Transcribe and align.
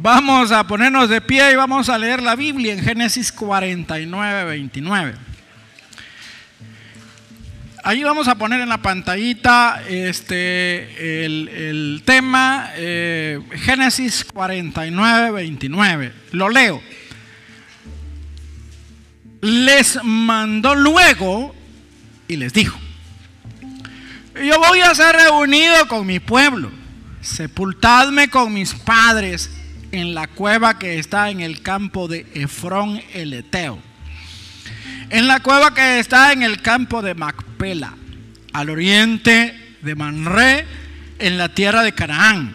Vamos 0.00 0.52
a 0.52 0.64
ponernos 0.64 1.08
de 1.08 1.20
pie 1.20 1.50
y 1.50 1.56
vamos 1.56 1.88
a 1.88 1.98
leer 1.98 2.22
la 2.22 2.36
Biblia 2.36 2.72
en 2.72 2.84
Génesis 2.84 3.32
49, 3.32 4.44
29. 4.44 5.14
Ahí 7.82 8.04
vamos 8.04 8.28
a 8.28 8.36
poner 8.36 8.60
en 8.60 8.68
la 8.68 8.80
pantallita 8.80 9.82
este, 9.88 11.24
el, 11.24 12.02
tema 12.04 12.70
eh, 12.76 13.40
Génesis 13.56 14.24
49, 14.24 15.32
29. 15.32 16.12
Lo 16.30 16.48
leo. 16.48 16.80
Les 19.40 19.98
mandó 20.04 20.76
luego 20.76 21.56
y 22.28 22.36
les 22.36 22.52
dijo, 22.52 22.78
yo 24.36 24.60
voy 24.60 24.78
a 24.78 24.94
ser 24.94 25.16
reunido 25.16 25.88
con 25.88 26.06
mi 26.06 26.20
pueblo, 26.20 26.70
sepultadme 27.20 28.28
con 28.28 28.52
mis 28.52 28.74
padres 28.74 29.57
en 29.92 30.14
la 30.14 30.26
cueva 30.26 30.78
que 30.78 30.98
está 30.98 31.30
en 31.30 31.40
el 31.40 31.62
campo 31.62 32.08
de 32.08 32.26
Efrón 32.34 33.00
el 33.14 33.32
Eteo, 33.32 33.78
en 35.10 35.26
la 35.26 35.40
cueva 35.40 35.72
que 35.72 35.98
está 35.98 36.32
en 36.32 36.42
el 36.42 36.60
campo 36.60 37.02
de 37.02 37.14
Macpela, 37.14 37.94
al 38.52 38.70
oriente 38.70 39.76
de 39.82 39.94
Manré, 39.94 40.66
en 41.18 41.38
la 41.38 41.48
tierra 41.48 41.82
de 41.82 41.92
Canaán, 41.92 42.54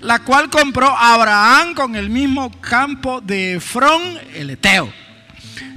la 0.00 0.20
cual 0.20 0.50
compró 0.50 0.96
Abraham 0.96 1.74
con 1.74 1.94
el 1.96 2.10
mismo 2.10 2.50
campo 2.60 3.20
de 3.20 3.54
Efrón 3.54 4.18
el 4.34 4.50
Eteo, 4.50 4.92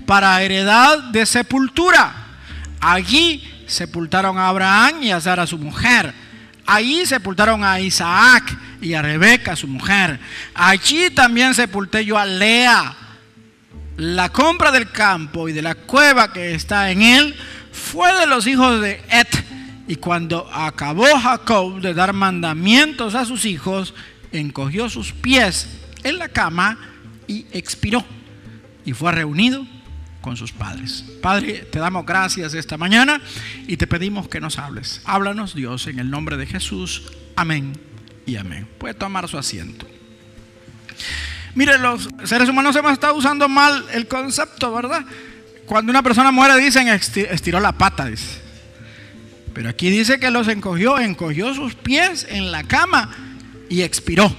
para 0.05 0.41
heredad 0.41 0.99
de 1.11 1.25
sepultura. 1.25 2.13
Allí 2.79 3.43
sepultaron 3.67 4.37
a 4.37 4.47
Abraham 4.47 5.01
y 5.01 5.11
a 5.11 5.19
Sara 5.19 5.47
su 5.47 5.57
mujer. 5.57 6.13
Allí 6.65 7.05
sepultaron 7.05 7.63
a 7.63 7.79
Isaac 7.79 8.55
y 8.85 8.93
a 8.93 9.01
Rebeca, 9.01 9.55
su 9.55 9.67
mujer. 9.67 10.19
Allí 10.53 11.09
también 11.09 11.55
sepulté 11.55 12.05
yo 12.05 12.19
a 12.19 12.25
Lea. 12.25 12.95
La 13.97 14.29
compra 14.29 14.71
del 14.71 14.91
campo 14.91 15.49
y 15.49 15.53
de 15.53 15.63
la 15.63 15.73
cueva 15.73 16.31
que 16.31 16.53
está 16.53 16.91
en 16.91 17.01
él 17.01 17.35
fue 17.71 18.13
de 18.19 18.27
los 18.27 18.45
hijos 18.45 18.81
de 18.81 19.01
Et. 19.09 19.27
Y 19.87 19.95
cuando 19.95 20.47
acabó 20.53 21.07
Jacob 21.19 21.81
de 21.81 21.93
dar 21.95 22.13
mandamientos 22.13 23.15
a 23.15 23.25
sus 23.25 23.45
hijos, 23.45 23.95
encogió 24.31 24.87
sus 24.87 25.13
pies 25.13 25.67
en 26.03 26.19
la 26.19 26.29
cama 26.29 26.77
y 27.27 27.47
expiró. 27.51 28.05
Y 28.85 28.93
fue 28.93 29.11
reunido 29.11 29.65
con 30.21 30.37
sus 30.37 30.51
padres. 30.51 31.05
Padre, 31.23 31.67
te 31.71 31.79
damos 31.79 32.05
gracias 32.05 32.53
esta 32.53 32.77
mañana 32.77 33.19
y 33.67 33.77
te 33.77 33.87
pedimos 33.87 34.27
que 34.27 34.39
nos 34.39 34.59
hables. 34.59 35.01
Háblanos 35.05 35.55
Dios 35.55 35.87
en 35.87 35.97
el 35.97 36.11
nombre 36.11 36.37
de 36.37 36.45
Jesús. 36.45 37.11
Amén 37.35 37.94
y 38.25 38.35
amén. 38.35 38.67
Puede 38.77 38.93
tomar 38.93 39.27
su 39.27 39.37
asiento. 39.37 39.87
Mire, 41.53 41.77
los 41.79 42.09
seres 42.25 42.49
humanos 42.49 42.75
hemos 42.75 42.91
estado 42.91 43.15
usando 43.15 43.47
mal 43.47 43.85
el 43.93 44.07
concepto, 44.07 44.73
¿verdad? 44.73 45.05
Cuando 45.65 45.89
una 45.89 46.03
persona 46.03 46.31
muere 46.31 46.57
dicen 46.57 46.87
estiró 46.87 47.59
la 47.59 47.71
pata, 47.71 48.05
dice. 48.05 48.41
Pero 49.53 49.69
aquí 49.69 49.89
dice 49.89 50.19
que 50.19 50.31
los 50.31 50.49
encogió, 50.49 50.99
encogió 50.99 51.53
sus 51.53 51.75
pies 51.75 52.27
en 52.29 52.51
la 52.51 52.63
cama 52.63 53.09
y 53.69 53.83
expiró. 53.83 54.35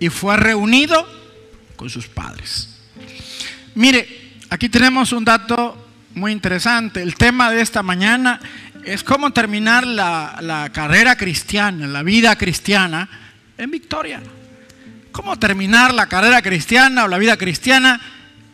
Y 0.00 0.08
fue 0.08 0.36
reunido 0.36 1.06
con 1.76 1.88
sus 1.88 2.08
padres. 2.08 2.68
Mire, 3.76 4.08
aquí 4.50 4.68
tenemos 4.68 5.12
un 5.12 5.24
dato 5.24 5.86
muy 6.14 6.32
interesante. 6.32 7.00
El 7.00 7.14
tema 7.14 7.50
de 7.50 7.60
esta 7.60 7.82
mañana 7.82 8.40
es 8.86 9.02
cómo 9.02 9.32
terminar 9.32 9.84
la, 9.84 10.70
carrera 10.72 11.16
cristiana, 11.16 11.88
la 11.88 12.04
vida 12.04 12.36
cristiana 12.36 13.08
en 13.58 13.70
victoria. 13.70 14.22
Cómo 15.10 15.36
terminar 15.38 15.92
la 15.92 16.06
carrera 16.06 16.40
cristiana 16.40 17.04
o 17.04 17.08
la 17.08 17.18
vida 17.18 17.36
cristiana 17.36 18.00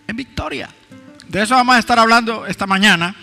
en 0.08 0.16
victoria. 0.16 0.70
De 1.28 1.42
eso 1.42 1.54
vamos 1.54 1.76
a 1.76 1.78
estar 1.78 1.98
hablando 1.98 2.46
esta 2.46 2.66
mañana. 2.66 3.14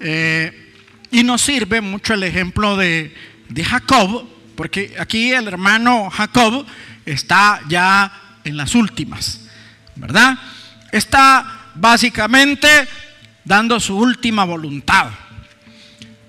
Eh, 0.00 0.74
y 1.12 1.22
nos 1.22 1.40
sirve 1.40 1.80
mucho 1.80 2.14
el 2.14 2.24
ejemplo 2.24 2.76
de, 2.76 3.14
de 3.48 3.64
Jacob, 3.64 4.28
porque 4.56 4.96
aquí 4.98 5.32
el 5.32 5.46
hermano 5.46 6.10
Jacob 6.10 6.66
está 7.06 7.60
ya 7.68 8.12
en 8.42 8.56
las 8.56 8.74
últimas, 8.74 9.48
¿verdad? 9.94 10.36
Está 10.90 11.70
básicamente 11.76 12.88
dando 13.44 13.78
su 13.78 13.96
última 13.96 14.44
voluntad. 14.44 15.10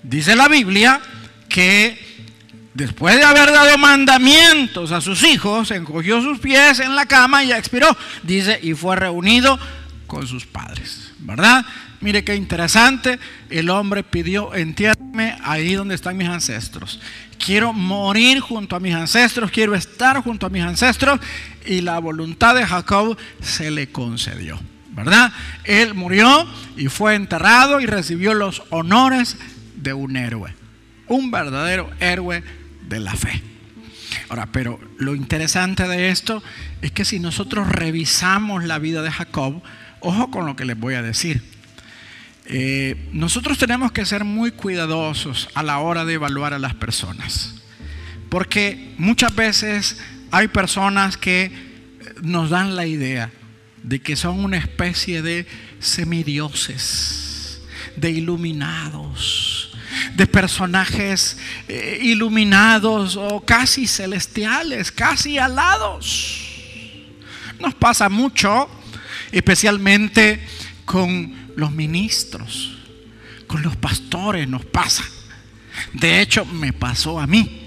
Dice 0.02 0.34
la 0.36 0.48
Biblia 0.48 1.00
que 1.48 1.98
después 2.74 3.16
de 3.16 3.24
haber 3.24 3.52
dado 3.52 3.78
mandamientos 3.78 4.92
a 4.92 5.00
sus 5.00 5.22
hijos, 5.22 5.70
encogió 5.70 6.20
sus 6.22 6.38
pies 6.38 6.80
en 6.80 6.96
la 6.96 7.06
cama 7.06 7.44
y 7.44 7.52
expiró. 7.52 7.96
Dice, 8.22 8.58
y 8.62 8.74
fue 8.74 8.96
reunido 8.96 9.58
con 10.06 10.26
sus 10.26 10.46
padres. 10.46 11.12
¿Verdad? 11.20 11.64
Mire 12.00 12.24
qué 12.24 12.34
interesante. 12.34 13.18
El 13.48 13.70
hombre 13.70 14.02
pidió, 14.02 14.54
entiérrame 14.54 15.36
ahí 15.44 15.74
donde 15.74 15.94
están 15.94 16.16
mis 16.16 16.28
ancestros. 16.28 17.00
Quiero 17.38 17.72
morir 17.72 18.40
junto 18.40 18.74
a 18.74 18.80
mis 18.80 18.94
ancestros, 18.94 19.50
quiero 19.50 19.74
estar 19.74 20.20
junto 20.22 20.46
a 20.46 20.50
mis 20.50 20.62
ancestros. 20.62 21.20
Y 21.64 21.80
la 21.80 21.98
voluntad 22.00 22.56
de 22.56 22.66
Jacob 22.66 23.16
se 23.40 23.70
le 23.70 23.90
concedió. 23.90 24.58
¿Verdad? 24.90 25.32
Él 25.64 25.94
murió 25.94 26.46
y 26.76 26.88
fue 26.88 27.14
enterrado 27.14 27.80
y 27.80 27.86
recibió 27.86 28.34
los 28.34 28.62
honores 28.68 29.38
de 29.82 29.92
un 29.92 30.16
héroe, 30.16 30.54
un 31.08 31.30
verdadero 31.30 31.90
héroe 32.00 32.42
de 32.88 33.00
la 33.00 33.14
fe. 33.14 33.42
Ahora, 34.28 34.46
pero 34.46 34.78
lo 34.98 35.14
interesante 35.14 35.86
de 35.88 36.10
esto 36.10 36.42
es 36.80 36.92
que 36.92 37.04
si 37.04 37.18
nosotros 37.18 37.68
revisamos 37.68 38.64
la 38.64 38.78
vida 38.78 39.02
de 39.02 39.10
Jacob, 39.10 39.62
ojo 40.00 40.30
con 40.30 40.46
lo 40.46 40.56
que 40.56 40.64
les 40.64 40.78
voy 40.78 40.94
a 40.94 41.02
decir. 41.02 41.42
Eh, 42.46 43.08
nosotros 43.12 43.56
tenemos 43.58 43.92
que 43.92 44.04
ser 44.04 44.24
muy 44.24 44.50
cuidadosos 44.50 45.48
a 45.54 45.62
la 45.62 45.78
hora 45.78 46.04
de 46.04 46.14
evaluar 46.14 46.54
a 46.54 46.58
las 46.58 46.74
personas. 46.74 47.62
Porque 48.28 48.94
muchas 48.98 49.34
veces 49.34 50.00
hay 50.30 50.48
personas 50.48 51.16
que 51.16 51.52
nos 52.22 52.50
dan 52.50 52.76
la 52.76 52.86
idea 52.86 53.30
de 53.82 54.00
que 54.00 54.16
son 54.16 54.44
una 54.44 54.56
especie 54.56 55.22
de 55.22 55.46
semidioses, 55.78 57.60
de 57.96 58.10
iluminados, 58.10 59.61
de 60.14 60.26
personajes 60.26 61.38
eh, 61.68 61.98
iluminados 62.02 63.16
o 63.16 63.40
casi 63.40 63.86
celestiales, 63.86 64.92
casi 64.92 65.38
alados. 65.38 66.48
Nos 67.58 67.74
pasa 67.74 68.08
mucho, 68.08 68.68
especialmente 69.30 70.44
con 70.84 71.52
los 71.56 71.70
ministros, 71.70 72.76
con 73.46 73.62
los 73.62 73.76
pastores, 73.76 74.48
nos 74.48 74.64
pasa. 74.64 75.04
De 75.92 76.20
hecho, 76.20 76.44
me 76.44 76.72
pasó 76.72 77.20
a 77.20 77.26
mí. 77.26 77.58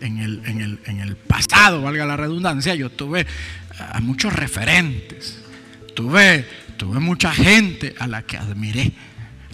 En 0.00 0.18
el, 0.18 0.42
en 0.46 0.60
el, 0.60 0.80
en 0.86 0.98
el 0.98 1.14
pasado, 1.14 1.82
valga 1.82 2.04
la 2.04 2.16
redundancia, 2.16 2.74
yo 2.74 2.90
tuve 2.90 3.24
a 3.78 4.00
muchos 4.00 4.32
referentes, 4.32 5.38
tuve, 5.94 6.46
tuve 6.76 6.98
mucha 6.98 7.32
gente 7.32 7.94
a 7.98 8.06
la 8.06 8.22
que 8.22 8.36
admiré. 8.36 8.92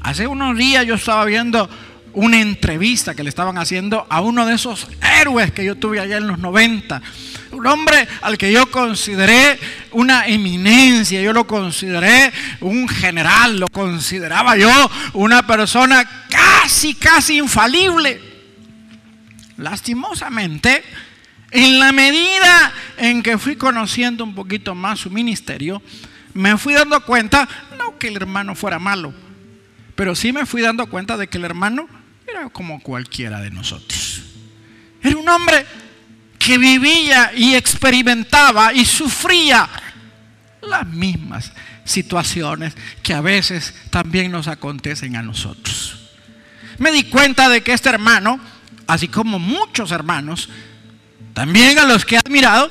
Hace 0.02 0.26
unos 0.26 0.56
días 0.56 0.86
yo 0.86 0.94
estaba 0.94 1.24
viendo 1.24 1.68
una 2.18 2.40
entrevista 2.40 3.14
que 3.14 3.22
le 3.22 3.28
estaban 3.28 3.58
haciendo 3.58 4.04
a 4.10 4.20
uno 4.20 4.44
de 4.44 4.56
esos 4.56 4.88
héroes 5.20 5.52
que 5.52 5.64
yo 5.64 5.76
tuve 5.76 6.00
allá 6.00 6.16
en 6.16 6.26
los 6.26 6.40
90. 6.40 7.00
Un 7.52 7.64
hombre 7.68 8.08
al 8.22 8.36
que 8.36 8.50
yo 8.50 8.68
consideré 8.72 9.56
una 9.92 10.26
eminencia, 10.26 11.22
yo 11.22 11.32
lo 11.32 11.46
consideré 11.46 12.32
un 12.60 12.88
general, 12.88 13.60
lo 13.60 13.68
consideraba 13.68 14.56
yo 14.56 14.68
una 15.12 15.46
persona 15.46 16.26
casi, 16.28 16.94
casi 16.94 17.36
infalible. 17.36 18.20
Lastimosamente, 19.56 20.82
en 21.52 21.78
la 21.78 21.92
medida 21.92 22.72
en 22.96 23.22
que 23.22 23.38
fui 23.38 23.54
conociendo 23.54 24.24
un 24.24 24.34
poquito 24.34 24.74
más 24.74 24.98
su 24.98 25.10
ministerio, 25.10 25.80
me 26.34 26.58
fui 26.58 26.74
dando 26.74 27.00
cuenta, 27.04 27.48
no 27.78 27.96
que 27.96 28.08
el 28.08 28.16
hermano 28.16 28.56
fuera 28.56 28.80
malo, 28.80 29.14
pero 29.94 30.16
sí 30.16 30.32
me 30.32 30.46
fui 30.46 30.62
dando 30.62 30.86
cuenta 30.86 31.16
de 31.16 31.28
que 31.28 31.38
el 31.38 31.44
hermano 31.44 31.88
era 32.30 32.48
como 32.50 32.80
cualquiera 32.82 33.40
de 33.40 33.50
nosotros. 33.50 34.22
Era 35.02 35.16
un 35.16 35.28
hombre 35.28 35.64
que 36.38 36.58
vivía 36.58 37.32
y 37.34 37.54
experimentaba 37.54 38.72
y 38.72 38.84
sufría 38.84 39.68
las 40.62 40.86
mismas 40.86 41.52
situaciones 41.84 42.74
que 43.02 43.14
a 43.14 43.20
veces 43.20 43.74
también 43.90 44.30
nos 44.30 44.48
acontecen 44.48 45.16
a 45.16 45.22
nosotros. 45.22 46.10
Me 46.78 46.92
di 46.92 47.04
cuenta 47.04 47.48
de 47.48 47.62
que 47.62 47.72
este 47.72 47.88
hermano, 47.88 48.40
así 48.86 49.08
como 49.08 49.38
muchos 49.38 49.90
hermanos, 49.90 50.48
también 51.34 51.78
a 51.78 51.84
los 51.84 52.04
que 52.04 52.14
he 52.14 52.18
admirado, 52.18 52.70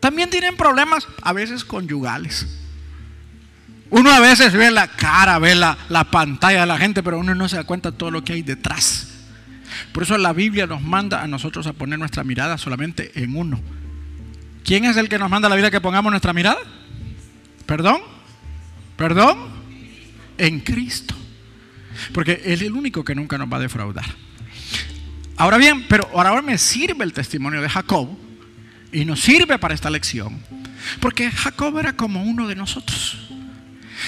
también 0.00 0.30
tienen 0.30 0.56
problemas 0.56 1.08
a 1.22 1.32
veces 1.32 1.64
conyugales. 1.64 2.46
Uno 3.94 4.10
a 4.10 4.18
veces 4.18 4.52
ve 4.52 4.72
la 4.72 4.88
cara, 4.88 5.38
ve 5.38 5.54
la, 5.54 5.76
pantalla 6.10 6.62
de 6.62 6.66
la 6.66 6.78
gente, 6.78 7.00
pero 7.04 7.16
uno 7.16 7.32
no 7.36 7.48
se 7.48 7.54
da 7.54 7.62
cuenta 7.62 7.92
de 7.92 7.96
todo 7.96 8.10
lo 8.10 8.24
que 8.24 8.32
hay 8.32 8.42
detrás. 8.42 9.06
Por 9.92 10.02
eso 10.02 10.18
la 10.18 10.32
Biblia 10.32 10.66
nos 10.66 10.82
manda 10.82 11.22
a 11.22 11.28
nosotros 11.28 11.68
a 11.68 11.74
poner 11.74 12.00
nuestra 12.00 12.24
mirada 12.24 12.58
solamente 12.58 13.12
en 13.14 13.36
uno, 13.36 13.60
¿Quién 14.64 14.84
es 14.84 14.96
el 14.96 15.08
que 15.08 15.18
nos 15.18 15.30
manda 15.30 15.48
la 15.48 15.54
vida 15.54 15.70
que 15.70 15.80
pongamos 15.80 16.10
nuestra 16.10 16.32
mirada? 16.32 16.58
¿Perdón? 17.66 18.00
¿Perdón? 18.96 19.38
En 20.38 20.58
Cristo. 20.58 21.14
Porque 22.12 22.40
Él 22.46 22.54
es 22.54 22.62
el 22.62 22.72
único 22.72 23.04
que 23.04 23.14
nunca 23.14 23.38
nos 23.38 23.52
va 23.52 23.58
a 23.58 23.60
defraudar. 23.60 24.06
Ahora 25.36 25.56
bien, 25.56 25.86
pero 25.86 26.08
ahora 26.14 26.42
me 26.42 26.58
sirve 26.58 27.04
el 27.04 27.12
testimonio 27.12 27.60
de 27.60 27.68
Jacob 27.68 28.08
y 28.90 29.04
nos 29.04 29.20
sirve 29.20 29.56
para 29.58 29.74
esta 29.74 29.90
lección. 29.90 30.40
Porque 30.98 31.30
Jacob 31.30 31.78
era 31.78 31.92
como 31.92 32.24
uno 32.24 32.48
de 32.48 32.56
nosotros. 32.56 33.33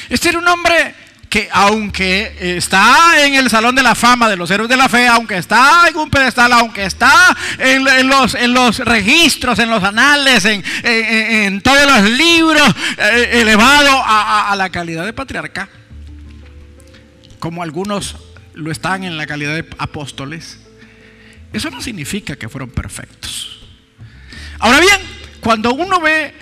Este 0.08 0.28
era 0.30 0.38
un 0.38 0.48
hombre 0.48 0.94
que 1.28 1.48
aunque 1.52 2.56
está 2.56 3.24
en 3.24 3.34
el 3.34 3.50
salón 3.50 3.74
de 3.74 3.82
la 3.82 3.94
fama 3.94 4.28
de 4.28 4.36
los 4.36 4.50
héroes 4.50 4.68
de 4.70 4.76
la 4.76 4.88
fe, 4.88 5.06
aunque 5.06 5.36
está 5.36 5.88
en 5.88 5.96
un 5.96 6.10
pedestal, 6.10 6.52
aunque 6.52 6.84
está 6.84 7.36
en, 7.58 8.08
los, 8.08 8.78
registros, 8.78 9.58
en 9.58 9.70
los 9.70 9.82
anales, 9.82 10.44
en, 10.44 11.60
todos 11.60 11.86
los 11.86 12.10
libros, 12.10 12.74
eh, 12.98 13.40
elevado 13.42 14.02
a, 14.04 14.54
la 14.56 14.70
calidad 14.70 15.04
de 15.04 15.12
patriarca, 15.12 15.68
como 17.38 17.62
algunos 17.62 18.16
lo 18.54 18.70
están 18.70 19.04
en 19.04 19.16
la 19.16 19.26
calidad 19.26 19.54
de 19.54 19.66
apóstoles, 19.78 20.60
eso 21.52 21.70
no 21.70 21.82
significa 21.82 22.36
que 22.36 22.48
fueron 22.48 22.70
perfectos. 22.70 23.66
Ahora 24.58 24.80
bien, 24.80 25.00
cuando 25.40 25.74
uno 25.74 26.00
ve 26.00 26.34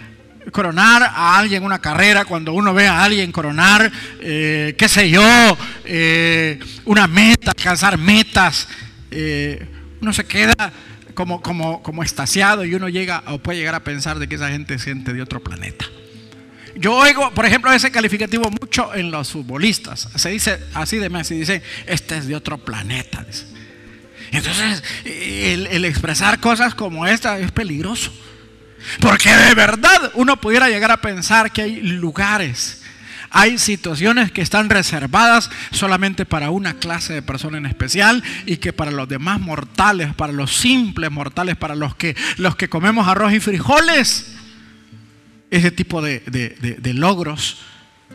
coronar 0.53 1.03
a 1.03 1.39
alguien 1.39 1.65
una 1.65 1.81
carrera, 1.81 2.25
cuando 2.25 2.53
uno 2.53 2.75
ve 2.75 2.87
a 2.87 3.03
alguien 3.03 3.33
coronar, 3.33 3.91
eh, 4.21 4.75
qué 4.79 4.89
sé 4.89 5.11
yo, 5.11 5.57
eh, 5.85 6.59
una 6.85 7.07
meta, 7.07 7.53
alcanzar 7.53 7.99
metas, 7.99 8.69
eh, 9.11 9.67
uno 10.01 10.13
se 10.13 10.25
queda 10.25 10.73
como, 11.15 11.41
como, 11.41 11.83
como 11.83 12.03
estasiado 12.03 12.65
y 12.65 12.75
uno 12.75 12.89
llega 12.89 13.23
o 13.27 13.39
puede 13.39 13.59
llegar 13.59 13.75
a 13.75 13.85
pensar 13.85 14.19
de 14.19 14.29
que 14.29 14.35
esa 14.35 14.49
gente 14.49 14.79
siente 14.79 15.13
de 15.13 15.23
otro 15.23 15.43
planeta. 15.43 15.87
Yo 16.77 16.95
oigo, 16.97 17.31
por 17.31 17.47
ejemplo, 17.47 17.73
ese 17.73 17.93
calificativo 17.93 18.51
mucho 18.51 18.93
en 18.95 19.13
los 19.13 19.31
futbolistas. 19.31 20.09
Se 20.17 20.29
dice 20.31 20.59
así 20.75 20.99
de 20.99 21.09
Messi, 21.09 21.37
dice, 21.37 21.63
este 21.87 22.17
es 22.17 22.27
de 22.27 22.35
otro 22.35 22.59
planeta. 22.59 23.25
Entonces, 24.33 24.83
el 25.05 25.85
expresar 25.85 26.41
cosas 26.41 26.75
como 26.75 27.07
esta 27.07 27.39
es 27.39 27.53
peligroso. 27.53 28.13
Porque 29.01 29.35
de 29.35 29.55
verdad 29.55 30.13
uno 30.15 30.41
pudiera 30.41 30.69
llegar 30.69 30.91
a 30.91 31.01
pensar 31.01 31.53
que 31.53 31.63
hay 31.63 31.81
lugares, 31.81 32.83
hay 33.31 33.59
situaciones 33.59 34.31
que 34.31 34.43
están 34.43 34.71
reservadas 34.71 35.51
solamente 35.73 36.25
para 36.25 36.51
una 36.51 36.75
clase 36.75 37.15
de 37.15 37.23
persona 37.23 37.59
en 37.59 37.67
especial 37.67 38.23
y 38.47 38.59
que 38.59 38.73
para 38.73 38.91
los 38.91 39.09
demás 39.09 39.41
mortales, 39.41 40.15
para 40.15 40.33
los 40.33 40.55
simples 40.57 41.11
mortales, 41.11 41.57
para 41.57 41.75
los 41.75 41.97
que, 41.97 42.17
los 42.37 42.57
que 42.57 42.69
comemos 42.69 43.09
arroz 43.09 43.33
y 43.33 43.41
frijoles, 43.41 44.35
ese 45.51 45.71
tipo 45.71 46.01
de, 46.01 46.21
de 46.21 46.95
logros 46.95 47.59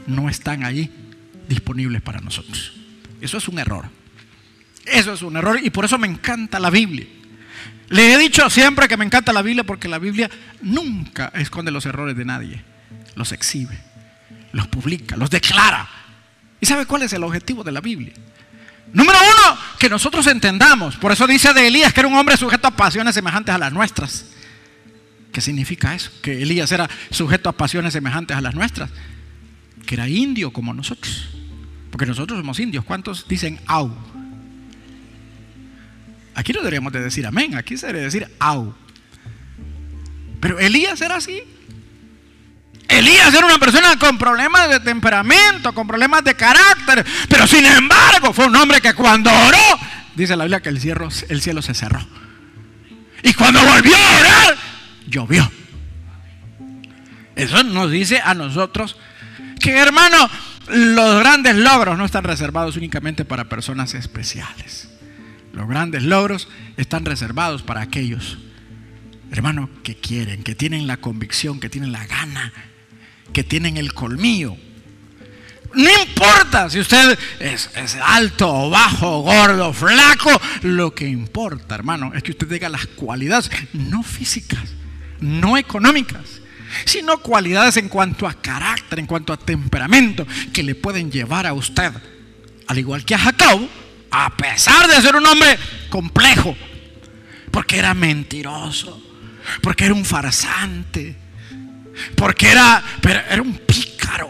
no 0.07 0.29
están 0.29 0.63
allí 0.63 0.89
disponibles 1.47 2.01
para 2.01 2.21
nosotros. 2.21 2.73
Eso 3.21 3.37
es 3.37 3.47
un 3.47 3.59
error. 3.59 3.85
Eso 4.85 5.13
es 5.13 5.21
un 5.21 5.37
error 5.37 5.59
y 5.61 5.69
por 5.69 5.85
eso 5.85 5.97
me 5.97 6.07
encanta 6.07 6.59
la 6.59 6.69
Biblia. 6.69 7.05
Le 7.89 8.13
he 8.13 8.17
dicho 8.17 8.49
siempre 8.49 8.87
que 8.87 8.97
me 8.97 9.05
encanta 9.05 9.33
la 9.33 9.41
Biblia 9.41 9.63
porque 9.63 9.87
la 9.87 9.99
Biblia 9.99 10.29
nunca 10.61 11.31
esconde 11.35 11.71
los 11.71 11.85
errores 11.85 12.15
de 12.15 12.25
nadie. 12.25 12.63
Los 13.15 13.31
exhibe, 13.31 13.77
los 14.51 14.67
publica, 14.67 15.17
los 15.17 15.29
declara. 15.29 15.89
¿Y 16.61 16.65
sabe 16.65 16.85
cuál 16.85 17.03
es 17.03 17.13
el 17.13 17.23
objetivo 17.23 17.63
de 17.63 17.71
la 17.71 17.81
Biblia? 17.81 18.13
Número 18.93 19.17
uno, 19.19 19.57
que 19.77 19.89
nosotros 19.89 20.25
entendamos. 20.27 20.97
Por 20.97 21.11
eso 21.11 21.27
dice 21.27 21.53
de 21.53 21.67
Elías 21.67 21.93
que 21.93 22.01
era 22.01 22.09
un 22.09 22.15
hombre 22.15 22.37
sujeto 22.37 22.67
a 22.67 22.71
pasiones 22.71 23.15
semejantes 23.15 23.53
a 23.53 23.57
las 23.57 23.73
nuestras. 23.73 24.25
¿Qué 25.31 25.41
significa 25.41 25.93
eso? 25.93 26.11
Que 26.21 26.41
Elías 26.41 26.71
era 26.71 26.89
sujeto 27.11 27.49
a 27.49 27.53
pasiones 27.53 27.93
semejantes 27.93 28.35
a 28.35 28.41
las 28.41 28.55
nuestras. 28.55 28.89
Que 29.85 29.95
era 29.95 30.07
indio 30.07 30.51
como 30.51 30.73
nosotros. 30.73 31.29
Porque 31.91 32.05
nosotros 32.05 32.39
somos 32.39 32.59
indios. 32.59 32.83
¿Cuántos 32.83 33.27
dicen 33.27 33.59
au? 33.67 33.95
Aquí 36.39 36.53
no 36.53 36.59
deberíamos 36.59 36.93
de 36.93 37.01
decir 37.01 37.27
amén, 37.27 37.53
aquí 37.57 37.75
se 37.75 37.87
debe 37.87 37.99
decir 37.99 38.25
au. 38.39 38.73
Pero 40.39 40.57
Elías 40.57 41.01
era 41.01 41.17
así. 41.17 41.43
Elías 42.87 43.33
era 43.33 43.45
una 43.45 43.59
persona 43.59 43.99
con 43.99 44.17
problemas 44.17 44.69
de 44.69 44.79
temperamento, 44.79 45.73
con 45.73 45.85
problemas 45.85 46.23
de 46.23 46.35
carácter, 46.35 47.05
pero 47.27 47.45
sin 47.45 47.65
embargo 47.65 48.31
fue 48.31 48.45
un 48.45 48.55
hombre 48.55 48.79
que 48.79 48.93
cuando 48.93 49.29
oró, 49.29 49.79
dice 50.15 50.37
la 50.37 50.45
Biblia 50.45 50.61
que 50.61 50.69
el 50.69 50.79
cielo, 50.79 51.09
el 51.27 51.41
cielo 51.41 51.61
se 51.61 51.73
cerró. 51.73 51.99
Y 53.21 53.33
cuando 53.33 53.61
volvió 53.61 53.97
a 53.97 54.19
orar, 54.19 54.57
llovió. 55.07 55.51
Eso 57.35 57.63
nos 57.65 57.91
dice 57.91 58.21
a 58.23 58.33
nosotros 58.33 58.95
que 59.59 59.75
hermano, 59.75 60.29
los 60.69 61.19
grandes 61.19 61.57
logros 61.57 61.97
no 61.97 62.05
están 62.05 62.23
reservados 62.23 62.77
únicamente 62.77 63.25
para 63.25 63.49
personas 63.49 63.93
especiales. 63.93 64.89
Los 65.53 65.67
grandes 65.67 66.03
logros 66.03 66.47
están 66.77 67.05
reservados 67.05 67.63
para 67.63 67.81
aquellos, 67.81 68.37
hermanos, 69.31 69.69
que 69.83 69.95
quieren, 69.95 70.43
que 70.43 70.55
tienen 70.55 70.87
la 70.87 70.97
convicción, 70.97 71.59
que 71.59 71.69
tienen 71.69 71.91
la 71.91 72.05
gana, 72.05 72.53
que 73.33 73.43
tienen 73.43 73.77
el 73.77 73.93
colmillo. 73.93 74.55
No 75.73 75.89
importa 76.01 76.69
si 76.69 76.79
usted 76.79 77.17
es, 77.39 77.69
alto 78.03 78.69
bajo, 78.69 79.21
gordo, 79.21 79.71
flaco, 79.71 80.29
lo 80.63 80.93
que 80.95 81.07
importa, 81.07 81.75
hermano, 81.75 82.11
es 82.15 82.23
que 82.23 82.31
usted 82.31 82.47
tenga 82.47 82.69
las 82.69 82.87
cualidades, 82.87 83.51
no 83.73 84.01
físicas, 84.01 84.73
no 85.19 85.57
económicas, 85.57 86.41
sino 86.85 87.19
cualidades 87.19 87.77
en 87.77 87.87
cuanto 87.89 88.27
a 88.27 88.33
carácter, 88.33 88.99
en 88.99 89.05
cuanto 89.05 89.31
a 89.31 89.37
temperamento, 89.37 90.25
que 90.51 90.63
le 90.63 90.73
pueden 90.75 91.11
llevar 91.11 91.45
a 91.45 91.53
usted, 91.53 91.91
al 92.67 92.77
igual 92.79 93.05
que 93.05 93.15
a 93.15 93.19
Jacob, 93.19 93.69
a 94.11 94.35
pesar 94.35 94.87
de 94.87 95.01
ser 95.01 95.15
un 95.15 95.25
hombre 95.25 95.57
complejo, 95.89 96.55
porque 97.51 97.77
era 97.77 97.93
mentiroso, 97.93 99.01
porque 99.61 99.85
era 99.85 99.93
un 99.93 100.05
farsante, 100.05 101.15
porque 102.15 102.49
era, 102.49 102.83
era 103.29 103.41
un 103.41 103.53
pícaro. 103.53 104.29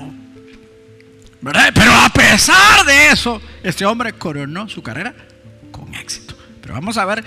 Pero 1.41 1.95
a 1.95 2.09
pesar 2.09 2.85
de 2.85 3.11
eso, 3.11 3.41
este 3.63 3.85
hombre 3.85 4.13
coronó 4.13 4.67
su 4.67 4.83
carrera 4.83 5.15
con 5.71 5.93
éxito. 5.95 6.37
Pero 6.61 6.73
vamos 6.73 6.97
a 6.97 7.05
ver 7.05 7.23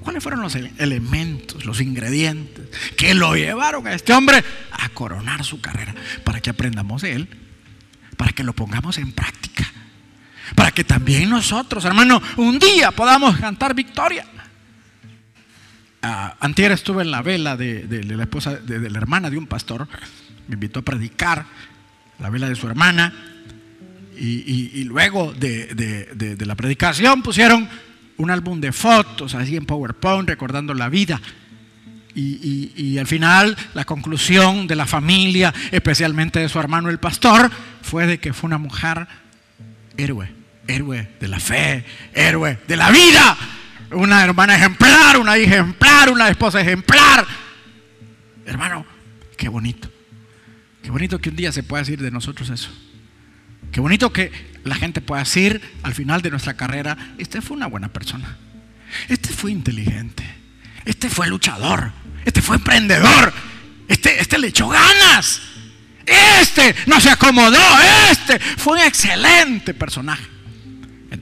cuáles 0.00 0.22
fueron 0.22 0.42
los 0.42 0.54
elementos, 0.54 1.64
los 1.64 1.80
ingredientes 1.80 2.68
que 2.96 3.14
lo 3.14 3.34
llevaron 3.34 3.86
a 3.86 3.94
este 3.94 4.12
hombre 4.12 4.44
a 4.70 4.88
coronar 4.90 5.44
su 5.44 5.60
carrera, 5.60 5.94
para 6.24 6.40
que 6.40 6.50
aprendamos 6.50 7.02
de 7.02 7.14
él, 7.14 7.28
para 8.16 8.32
que 8.32 8.44
lo 8.44 8.52
pongamos 8.52 8.98
en 8.98 9.12
práctica 9.12 9.71
para 10.54 10.70
que 10.70 10.84
también 10.84 11.30
nosotros, 11.30 11.84
hermano, 11.84 12.22
un 12.36 12.58
día 12.58 12.90
podamos 12.90 13.36
cantar 13.38 13.74
victoria. 13.74 14.26
Uh, 16.02 16.34
antier 16.40 16.72
estuve 16.72 17.02
en 17.02 17.10
la 17.12 17.22
vela 17.22 17.56
de, 17.56 17.86
la 18.04 18.24
esposa, 18.24 18.56
de, 18.56 18.90
la 18.90 18.98
hermana 18.98 19.30
de 19.30 19.38
un 19.38 19.46
pastor, 19.46 19.86
me 20.48 20.54
invitó 20.54 20.80
a 20.80 20.82
predicar 20.82 21.46
la 22.18 22.28
vela 22.28 22.48
de 22.48 22.56
su 22.56 22.66
hermana 22.66 23.12
y, 24.18 24.82
luego 24.84 25.32
de, 25.32 26.36
la 26.44 26.54
predicación 26.56 27.22
pusieron 27.22 27.68
un 28.16 28.30
álbum 28.30 28.60
de 28.60 28.72
fotos 28.72 29.34
así 29.34 29.56
en 29.56 29.64
PowerPoint 29.64 30.28
recordando 30.28 30.74
la 30.74 30.88
vida. 30.88 31.20
Y, 32.14 32.72
y, 32.76 32.98
al 32.98 33.06
final 33.06 33.56
la 33.72 33.84
conclusión 33.84 34.66
de 34.66 34.76
la 34.76 34.86
familia, 34.86 35.54
especialmente 35.70 36.40
de 36.40 36.48
su 36.48 36.58
hermano 36.58 36.90
el 36.90 36.98
pastor, 36.98 37.50
fue 37.80 38.06
de 38.06 38.18
que 38.18 38.32
fue 38.32 38.48
una 38.48 38.58
mujer 38.58 39.06
héroe 39.96 40.41
héroe 40.66 41.08
de 41.20 41.28
la 41.28 41.40
fe, 41.40 41.84
héroe 42.12 42.58
de 42.66 42.76
la 42.76 42.90
vida, 42.90 43.36
una 43.90 44.22
hermana 44.24 44.56
ejemplar, 44.56 45.18
una 45.18 45.38
hija 45.38 45.54
ejemplar, 45.54 46.10
una 46.10 46.28
esposa 46.28 46.60
ejemplar. 46.60 47.26
Hermano, 48.46 48.86
qué 49.36 49.48
bonito. 49.48 49.90
Qué 50.82 50.90
bonito 50.90 51.20
que 51.20 51.30
un 51.30 51.36
día 51.36 51.52
se 51.52 51.62
pueda 51.62 51.82
decir 51.82 52.00
de 52.00 52.10
nosotros 52.10 52.50
eso. 52.50 52.70
Qué 53.70 53.80
bonito 53.80 54.12
que 54.12 54.32
la 54.64 54.74
gente 54.74 55.00
pueda 55.00 55.22
decir 55.22 55.60
al 55.82 55.94
final 55.94 56.22
de 56.22 56.30
nuestra 56.30 56.54
carrera, 56.54 56.96
este 57.18 57.40
fue 57.40 57.56
una 57.56 57.66
buena 57.66 57.88
persona. 57.88 58.36
Este 59.08 59.30
fue 59.30 59.52
inteligente. 59.52 60.24
Este 60.84 61.08
fue 61.08 61.28
luchador. 61.28 61.92
Este 62.24 62.42
fue 62.42 62.56
emprendedor. 62.56 63.32
Este, 63.88 64.20
este 64.20 64.38
le 64.38 64.48
echó 64.48 64.68
ganas. 64.68 65.40
Este 66.04 66.74
no 66.86 67.00
se 67.00 67.10
acomodó. 67.10 67.60
Este 68.10 68.38
fue 68.38 68.74
un 68.74 68.80
excelente 68.80 69.72
personaje. 69.74 70.24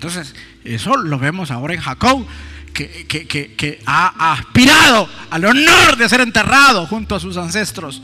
Entonces, 0.01 0.35
eso 0.65 0.97
lo 0.97 1.19
vemos 1.19 1.51
ahora 1.51 1.75
en 1.75 1.81
Jacob, 1.83 2.27
que, 2.73 3.83
ha 3.85 4.33
aspirado 4.33 5.07
al 5.29 5.45
honor 5.45 5.99
de 5.99 6.09
ser 6.09 6.23
enterrado 6.23 6.87
junto 6.87 7.15
a 7.15 7.21
sus 7.21 7.37
ancestros. 7.37 8.01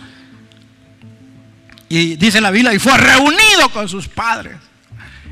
Y 1.89 2.17
dice 2.17 2.43
la 2.43 2.51
Biblia, 2.51 2.75
y 2.75 2.79
fue 2.79 2.99
reunido 2.99 3.71
con 3.73 3.89
sus 3.89 4.09
padres. 4.09 4.57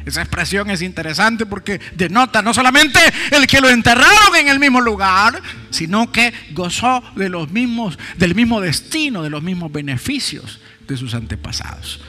Esa 0.06 0.22
expresión 0.22 0.70
es 0.70 0.80
interesante 0.80 1.44
porque 1.44 1.78
denota 1.96 2.40
no 2.40 2.54
solamente 2.54 2.98
el 3.30 3.46
que 3.46 3.60
lo 3.60 3.68
enterraron 3.68 4.34
en 4.34 4.48
el 4.48 4.58
mismo 4.58 4.80
lugar, 4.80 5.42
sino 5.68 6.10
que 6.10 6.32
gozó 6.52 7.02
de 7.14 7.28
los 7.28 7.50
mismos, 7.50 7.98
del 8.16 8.34
mismo 8.34 8.62
destino, 8.62 9.22
de 9.22 9.28
los 9.28 9.42
mismos 9.42 9.70
beneficios 9.70 10.60
de 10.88 10.96
sus 10.96 11.12
antepasados. 11.12 12.00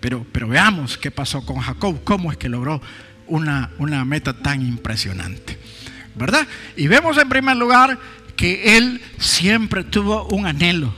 Pero, 0.00 0.26
pero 0.32 0.48
veamos 0.48 0.98
qué 0.98 1.12
pasó 1.12 1.46
con 1.46 1.60
Jacob, 1.60 2.02
cómo 2.02 2.32
es 2.32 2.38
que 2.38 2.48
logró 2.48 2.82
una, 3.30 3.70
una 3.78 4.04
meta 4.04 4.34
tan 4.34 4.62
impresionante. 4.62 5.58
¿Verdad? 6.14 6.46
Y 6.76 6.86
vemos 6.88 7.16
en 7.16 7.28
primer 7.28 7.56
lugar 7.56 7.98
que 8.36 8.76
él 8.76 9.00
siempre 9.18 9.84
tuvo 9.84 10.26
un 10.26 10.46
anhelo 10.46 10.92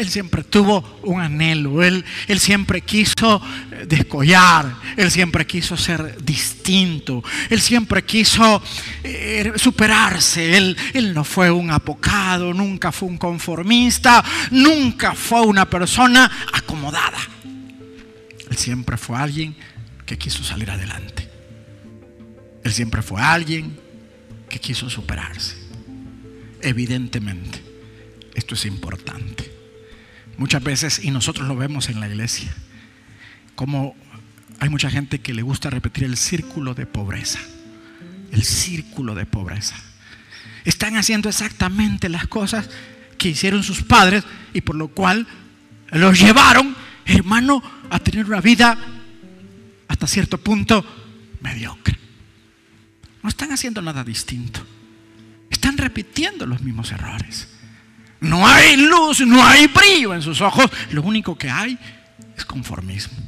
él 0.00 0.08
siempre 0.08 0.44
tuvo 0.44 0.98
un 1.02 1.20
anhelo, 1.20 1.82
él, 1.82 2.04
él 2.26 2.40
siempre 2.40 2.80
quiso 2.80 3.42
eh, 3.70 3.84
descollar, 3.86 4.74
él 4.96 5.10
siempre 5.10 5.46
quiso 5.46 5.76
ser 5.76 6.16
distinto, 6.24 7.22
él 7.50 7.60
siempre 7.60 8.02
quiso 8.02 8.62
eh, 9.04 9.52
superarse, 9.56 10.56
él, 10.56 10.76
él 10.94 11.12
no 11.12 11.22
fue 11.22 11.50
un 11.50 11.70
apocado, 11.70 12.54
nunca 12.54 12.92
fue 12.92 13.08
un 13.08 13.18
conformista, 13.18 14.24
nunca 14.50 15.14
fue 15.14 15.42
una 15.42 15.68
persona 15.68 16.30
acomodada. 16.52 17.18
Él 18.50 18.56
siempre 18.56 18.96
fue 18.96 19.18
alguien 19.18 19.54
que 20.10 20.18
quiso 20.18 20.42
salir 20.42 20.68
adelante. 20.72 21.30
Él 22.64 22.72
siempre 22.72 23.00
fue 23.00 23.22
alguien 23.22 23.78
que 24.48 24.58
quiso 24.58 24.90
superarse. 24.90 25.54
Evidentemente, 26.62 27.62
esto 28.34 28.56
es 28.56 28.64
importante. 28.64 29.48
Muchas 30.36 30.64
veces, 30.64 31.04
y 31.04 31.12
nosotros 31.12 31.46
lo 31.46 31.54
vemos 31.54 31.90
en 31.90 32.00
la 32.00 32.08
iglesia, 32.08 32.52
como 33.54 33.94
hay 34.58 34.68
mucha 34.68 34.90
gente 34.90 35.20
que 35.20 35.32
le 35.32 35.42
gusta 35.42 35.70
repetir 35.70 36.02
el 36.02 36.16
círculo 36.16 36.74
de 36.74 36.86
pobreza. 36.86 37.38
El 38.32 38.42
círculo 38.42 39.14
de 39.14 39.26
pobreza. 39.26 39.76
Están 40.64 40.96
haciendo 40.96 41.28
exactamente 41.28 42.08
las 42.08 42.26
cosas 42.26 42.68
que 43.16 43.28
hicieron 43.28 43.62
sus 43.62 43.84
padres 43.84 44.24
y 44.54 44.62
por 44.62 44.74
lo 44.74 44.88
cual 44.88 45.28
los 45.92 46.18
llevaron, 46.18 46.74
hermano, 47.06 47.62
a 47.90 48.00
tener 48.00 48.26
una 48.26 48.40
vida 48.40 48.76
hasta 50.00 50.14
cierto 50.14 50.38
punto 50.38 50.82
mediocre. 51.42 51.94
No 53.22 53.28
están 53.28 53.52
haciendo 53.52 53.82
nada 53.82 54.02
distinto. 54.02 54.64
Están 55.50 55.76
repitiendo 55.76 56.46
los 56.46 56.62
mismos 56.62 56.90
errores. 56.90 57.48
No 58.18 58.46
hay 58.46 58.78
luz, 58.78 59.20
no 59.20 59.44
hay 59.44 59.66
brillo 59.66 60.14
en 60.14 60.22
sus 60.22 60.40
ojos. 60.40 60.70
Lo 60.92 61.02
único 61.02 61.36
que 61.36 61.50
hay 61.50 61.78
es 62.34 62.46
conformismo. 62.46 63.18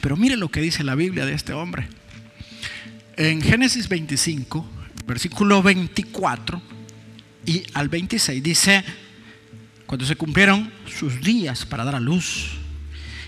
Pero 0.00 0.16
mire 0.16 0.36
lo 0.36 0.48
que 0.48 0.60
dice 0.60 0.82
la 0.82 0.96
Biblia 0.96 1.24
de 1.26 1.34
este 1.34 1.52
hombre. 1.52 1.88
En 3.16 3.40
Génesis 3.40 3.88
25, 3.88 4.68
versículo 5.06 5.62
24 5.62 6.60
y 7.46 7.62
al 7.74 7.88
26 7.88 8.42
dice, 8.42 8.84
cuando 9.86 10.04
se 10.04 10.16
cumplieron 10.16 10.72
sus 10.92 11.20
días 11.20 11.66
para 11.66 11.84
dar 11.84 11.94
a 11.94 12.00
luz, 12.00 12.50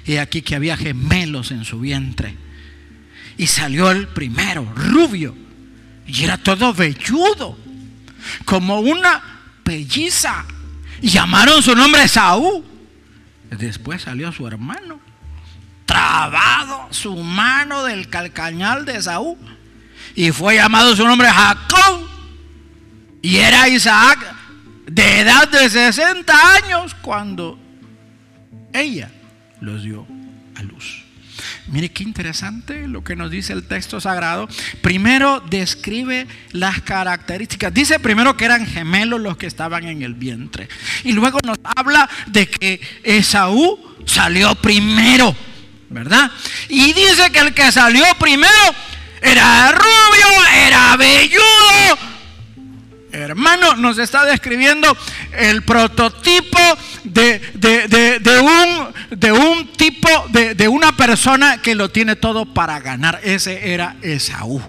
y 0.04 0.16
aquí 0.16 0.42
que 0.42 0.56
había 0.56 0.76
gemelos 0.76 1.52
en 1.52 1.64
su 1.64 1.78
vientre, 1.78 2.34
y 3.42 3.49
salió 3.49 3.90
el 3.90 4.06
primero, 4.06 4.72
rubio, 4.72 5.34
y 6.06 6.22
era 6.22 6.38
todo 6.38 6.72
velludo, 6.72 7.58
como 8.44 8.78
una 8.78 9.20
pelliza 9.64 10.44
y 11.00 11.08
llamaron 11.08 11.61
su 11.61 11.75
nombre 11.75 12.06
Saúl. 12.06 12.64
Después 13.50 14.02
salió 14.02 14.30
su 14.30 14.46
hermano, 14.46 15.00
trabado 15.87 16.87
su 16.92 17.16
mano 17.16 17.82
del 17.82 18.08
calcañal 18.08 18.84
de 18.84 19.02
Saúl. 19.02 19.38
Y 20.14 20.30
fue 20.30 20.54
llamado 20.54 20.94
su 20.94 21.04
nombre 21.04 21.28
Jacob. 21.28 22.06
Y 23.22 23.38
era 23.38 23.68
Isaac 23.68 24.20
de 24.87 25.18
edad 25.18 25.49
de 25.49 25.68
60 25.68 26.32
años 26.54 26.94
cuando 27.02 27.58
ella 28.72 29.11
los 29.61 29.82
dio. 29.82 30.06
Mire 31.72 31.88
qué 31.88 32.02
interesante 32.02 32.86
lo 32.86 33.02
que 33.02 33.16
nos 33.16 33.30
dice 33.30 33.54
el 33.54 33.66
texto 33.66 33.98
sagrado. 33.98 34.46
Primero 34.82 35.40
describe 35.40 36.26
las 36.50 36.82
características. 36.82 37.72
Dice 37.72 37.98
primero 37.98 38.36
que 38.36 38.44
eran 38.44 38.66
gemelos 38.66 39.18
los 39.22 39.38
que 39.38 39.46
estaban 39.46 39.84
en 39.88 40.02
el 40.02 40.12
vientre. 40.12 40.68
Y 41.02 41.12
luego 41.12 41.38
nos 41.46 41.56
habla 41.64 42.10
de 42.26 42.46
que 42.46 42.78
Esaú 43.02 43.80
salió 44.04 44.54
primero, 44.56 45.34
¿verdad? 45.88 46.30
Y 46.68 46.92
dice 46.92 47.32
que 47.32 47.38
el 47.38 47.54
que 47.54 47.72
salió 47.72 48.04
primero 48.20 48.52
era 49.22 49.72
rubio, 49.72 50.46
era 50.54 50.94
velludo, 50.98 51.98
Hermano, 53.12 53.76
nos 53.76 53.99
está 53.99 54.25
describiendo 54.25 54.97
el 55.38 55.62
prototipo 55.62 56.59
de, 57.04 57.42
un, 58.40 59.19
de 59.19 59.33
un, 59.33 59.73
tipo, 59.73 60.09
de, 60.31 60.69
una 60.69 60.97
persona 60.97 61.61
que 61.61 61.75
lo 61.75 61.90
tiene 61.90 62.16
todo 62.16 62.47
para 62.54 62.81
ganar. 62.81 63.21
Ese 63.23 63.73
era 63.73 63.97
Esaú. 64.00 64.62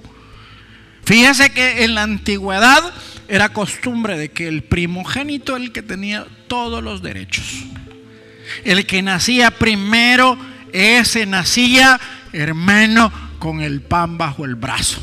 Fíjese 1.05 1.51
que 1.51 1.85
en 1.85 1.95
la 1.95 2.03
antigüedad 2.03 2.83
era 3.29 3.49
costumbre 3.49 4.17
de 4.17 4.31
que 4.31 4.49
el 4.49 4.63
primogénito 4.63 5.55
el 5.55 5.71
que 5.71 5.81
tenía 5.81 6.25
todos 6.47 6.83
los 6.83 7.01
derechos. 7.01 7.45
El 8.65 8.85
que 8.85 9.01
nacía 9.01 9.51
primero, 9.51 10.37
ese 10.73 11.25
nacía, 11.25 11.99
hermano, 12.33 13.11
con 13.39 13.61
el 13.61 13.81
pan 13.81 14.17
bajo 14.17 14.43
el 14.43 14.55
brazo. 14.55 15.01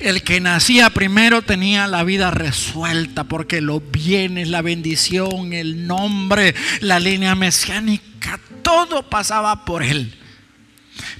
El 0.00 0.22
que 0.22 0.40
nacía 0.40 0.90
primero 0.90 1.42
tenía 1.42 1.86
la 1.86 2.04
vida 2.04 2.30
resuelta 2.30 3.24
porque 3.24 3.60
los 3.60 3.82
bienes, 3.90 4.48
la 4.48 4.62
bendición, 4.62 5.52
el 5.52 5.86
nombre, 5.86 6.54
la 6.80 7.00
línea 7.00 7.34
mesiánica, 7.34 8.40
todo 8.62 9.08
pasaba 9.08 9.64
por 9.64 9.82
él. 9.82 10.18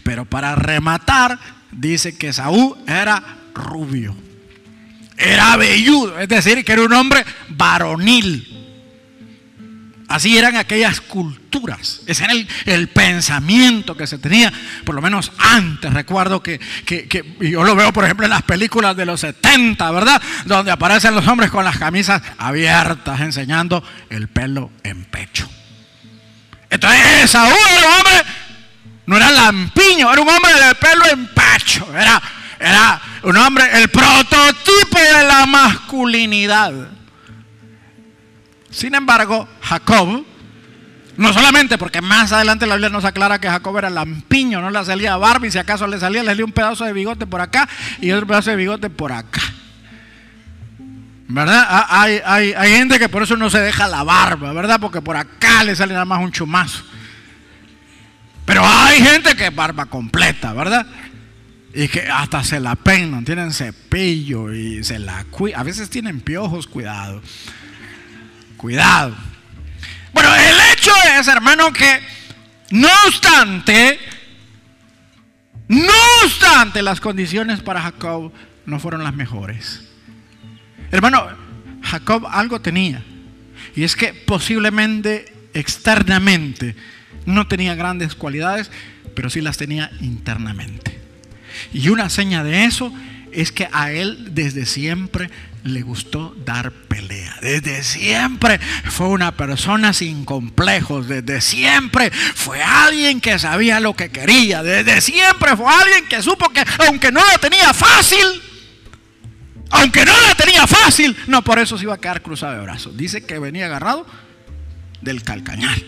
Pero 0.03 0.25
para 0.25 0.55
rematar, 0.55 1.39
dice 1.71 2.17
que 2.17 2.33
Saúl 2.33 2.77
era 2.87 3.39
rubio, 3.55 4.15
era 5.17 5.57
velludo, 5.57 6.19
es 6.19 6.29
decir, 6.29 6.65
que 6.65 6.73
era 6.73 6.83
un 6.83 6.93
hombre 6.93 7.25
varonil. 7.49 8.52
Así 10.13 10.37
eran 10.37 10.57
aquellas 10.57 11.01
culturas. 11.01 12.03
Ese 12.07 12.25
era 12.25 12.35
el, 12.67 12.89
pensamiento 12.89 13.97
que 13.97 14.07
se 14.07 14.19
tenía, 14.19 14.53
por 14.85 14.95
lo 14.95 15.01
menos 15.01 15.33
antes. 15.39 15.91
Recuerdo 15.91 16.43
que, 16.43 16.61
yo 17.41 17.65
lo 17.65 17.75
veo, 17.75 17.95
por 17.95 18.05
ejemplo, 18.05 18.27
en 18.27 18.31
las 18.31 18.43
películas 18.43 18.95
de 18.95 19.07
los 19.07 19.21
70, 19.21 19.91
¿verdad? 19.91 20.21
Donde 20.45 20.71
aparecen 20.71 21.15
los 21.15 21.27
hombres 21.27 21.51
con 21.51 21.65
las 21.65 21.79
camisas 21.79 22.21
abiertas, 22.37 23.23
enseñando 23.23 23.83
el 24.11 24.29
pelo 24.29 24.71
en 24.83 25.05
pecho. 25.07 25.49
Entonces, 26.69 27.31
Saúl 27.31 27.57
era 27.79 27.89
un 27.89 27.95
hombre, 27.95 28.31
no 29.07 29.17
era 29.17 29.31
lampiño, 29.31 30.13
era 30.13 30.21
un 30.21 30.29
hombre 30.29 30.53
de 30.53 30.75
pelo 30.75 31.07
en 31.11 31.27
pecho. 31.29 31.89
Era, 31.99 32.21
era 32.61 33.01
un 33.23 33.37
hombre, 33.39 33.65
el 33.81 33.89
prototipo 33.89 34.99
de 34.99 35.27
la 35.27 35.47
masculinidad. 35.47 37.02
Sin 38.73 38.95
embargo, 38.95 39.47
Jacob, 39.61 40.25
no 41.19 41.33
solamente 41.33 41.77
porque 41.77 42.01
más 42.01 42.33
adelante 42.33 42.67
la 42.67 42.75
Biblia 42.75 42.89
nos 42.89 43.05
aclara 43.05 43.39
que 43.39 43.49
Jacob 43.49 43.77
era 43.77 43.91
lampiño, 43.91 44.61
no 44.63 44.71
le 44.71 44.85
salía 44.85 45.17
barba 45.19 45.47
y 45.47 45.51
si 45.51 45.59
acaso 45.59 45.87
le 45.87 46.01
salía, 46.01 46.23
le 46.23 46.31
salía 46.31 46.45
un 46.45 46.53
pedazo 46.53 46.85
de 46.85 46.95
bigote 46.95 47.27
por 47.27 47.43
acá 47.43 47.69
y 48.01 48.11
otro 48.11 48.27
pedazo 48.27 48.51
de 48.51 48.57
bigote 48.57 48.89
por 48.89 49.13
acá. 49.13 49.43
¿Verdad? 51.29 51.65
Ah, 51.69 52.03
hay, 52.03 52.53
hay, 52.57 52.77
gente 52.77 52.99
que 52.99 53.09
por 53.09 53.23
eso 53.23 53.37
no 53.37 53.49
se 53.49 53.59
deja 53.59 53.89
la 53.89 54.03
barba, 54.03 54.53
¿verdad? 54.53 54.81
Porque 54.81 55.01
por 55.01 55.17
acá 55.17 55.65
le 55.65 55.77
sale 55.77 55.93
nada 55.93 56.05
más 56.05 56.21
un 56.21 56.33
chumazo. 56.33 56.83
Pero 58.45 58.67
hay 58.67 59.03
gente 59.03 59.35
que 59.37 59.47
es 59.47 59.55
barba 59.55 59.87
completa, 59.87 60.53
¿verdad? 60.53 60.87
Y 61.75 61.89
que 61.89 62.03
hasta 62.03 62.43
se 62.43 62.61
la 62.61 62.75
peinan, 62.75 63.25
tienen 63.25 63.53
cepillo 63.53 64.53
y 64.53 64.83
se 64.85 64.99
la 64.99 65.25
cuidan. 65.25 65.61
A 65.61 65.63
veces 65.63 65.89
tienen 65.89 66.21
piojos, 66.21 66.67
cuidado. 66.67 67.23
Cuidado. 68.63 69.17
Bueno, 70.13 70.33
el 70.37 70.55
hecho 70.73 70.93
es, 71.19 71.27
hermano, 71.27 71.73
que 71.73 71.99
no 72.71 72.89
obstante, 73.09 73.99
no 75.67 75.93
obstante, 76.23 76.81
las 76.81 77.01
condiciones 77.01 77.59
para 77.59 77.83
Jacob 77.83 78.33
no 78.65 78.79
fueron 78.79 79.03
las 79.03 79.15
mejores. 79.17 79.83
Hermano, 80.93 81.27
Jacob 81.83 82.25
algo 82.31 82.61
tenía. 82.61 83.03
Y 83.75 83.83
es 83.83 83.97
que 83.97 84.15
posiblemente 84.15 85.25
externamente 85.55 86.77
no 87.27 87.49
tenía 87.49 87.75
grandes 87.75 88.15
cualidades, 88.15 88.71
pero 89.17 89.29
sí 89.29 89.41
las 89.41 89.57
tenía 89.57 89.91
internamente. 90.01 91.01
Y 91.73 91.89
una 91.89 92.09
seña 92.11 92.45
de 92.45 92.67
eso 92.67 92.95
es 93.33 93.51
que 93.51 93.69
a 93.73 93.91
él 93.91 94.29
desde 94.37 94.67
siempre 94.67 95.31
le 95.65 95.83
gustó 95.83 96.35
dar 96.45 96.73
pelea. 96.73 97.37
Desde 97.41 97.83
siempre 97.83 98.59
fue 98.91 99.09
una 99.09 99.37
persona 99.37 99.93
sin 99.93 100.25
complejos. 100.25 101.09
Desde 101.09 101.41
siempre 101.41 102.11
fue 102.11 102.63
alguien 102.63 103.21
que 103.21 103.39
sabía 103.39 103.81
lo 103.81 103.95
que 103.95 104.11
quería. 104.11 104.63
Desde 104.63 105.01
siempre 105.01 105.57
fue 105.57 105.67
alguien 105.73 106.07
que 106.09 106.23
supo 106.23 106.49
que 106.51 106.65
aunque 106.87 107.13
no 107.13 107.21
lo 107.21 107.39
tenía 107.39 107.73
fácil, 107.73 108.43
Aunque 109.75 110.05
no 110.05 110.13
la 110.29 110.35
tenía 110.35 110.67
fácil, 110.67 111.17
no 111.29 111.43
por 111.43 111.59
eso 111.59 111.79
se 111.79 111.85
iba 111.85 111.95
a 111.95 111.99
quedar 111.99 112.21
cruzado 112.21 112.53
de 112.53 112.61
brazos. 112.61 112.95
Dice 112.95 113.25
que 113.25 113.39
venía 113.39 113.67
agarrado 113.67 114.07
del 115.01 115.23
calcañal. 115.23 115.83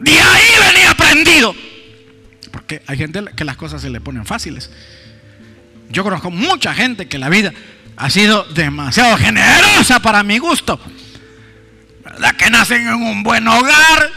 De 0.00 0.10
ahí 0.10 0.72
venía 0.72 0.94
prendido. 0.94 1.54
Porque 2.50 2.82
hay 2.86 2.98
gente 2.98 3.22
que 3.36 3.44
las 3.44 3.56
cosas 3.56 3.80
se 3.80 3.90
le 3.90 4.00
ponen 4.00 4.26
fáciles. 4.26 4.70
Yo 5.90 6.02
conozco 6.02 6.30
mucha 6.32 6.74
gente 6.74 7.06
que 7.06 7.18
la 7.18 7.28
vida 7.28 7.52
ha 7.98 8.10
sido 8.10 8.44
demasiado 8.44 9.16
generosa 9.18 9.98
para 9.98 10.22
mi 10.22 10.38
gusto. 10.38 10.80
¿Verdad 12.04 12.36
que 12.36 12.48
nacen 12.48 12.86
en 12.86 12.94
un 12.94 13.22
buen 13.24 13.46
hogar? 13.46 14.10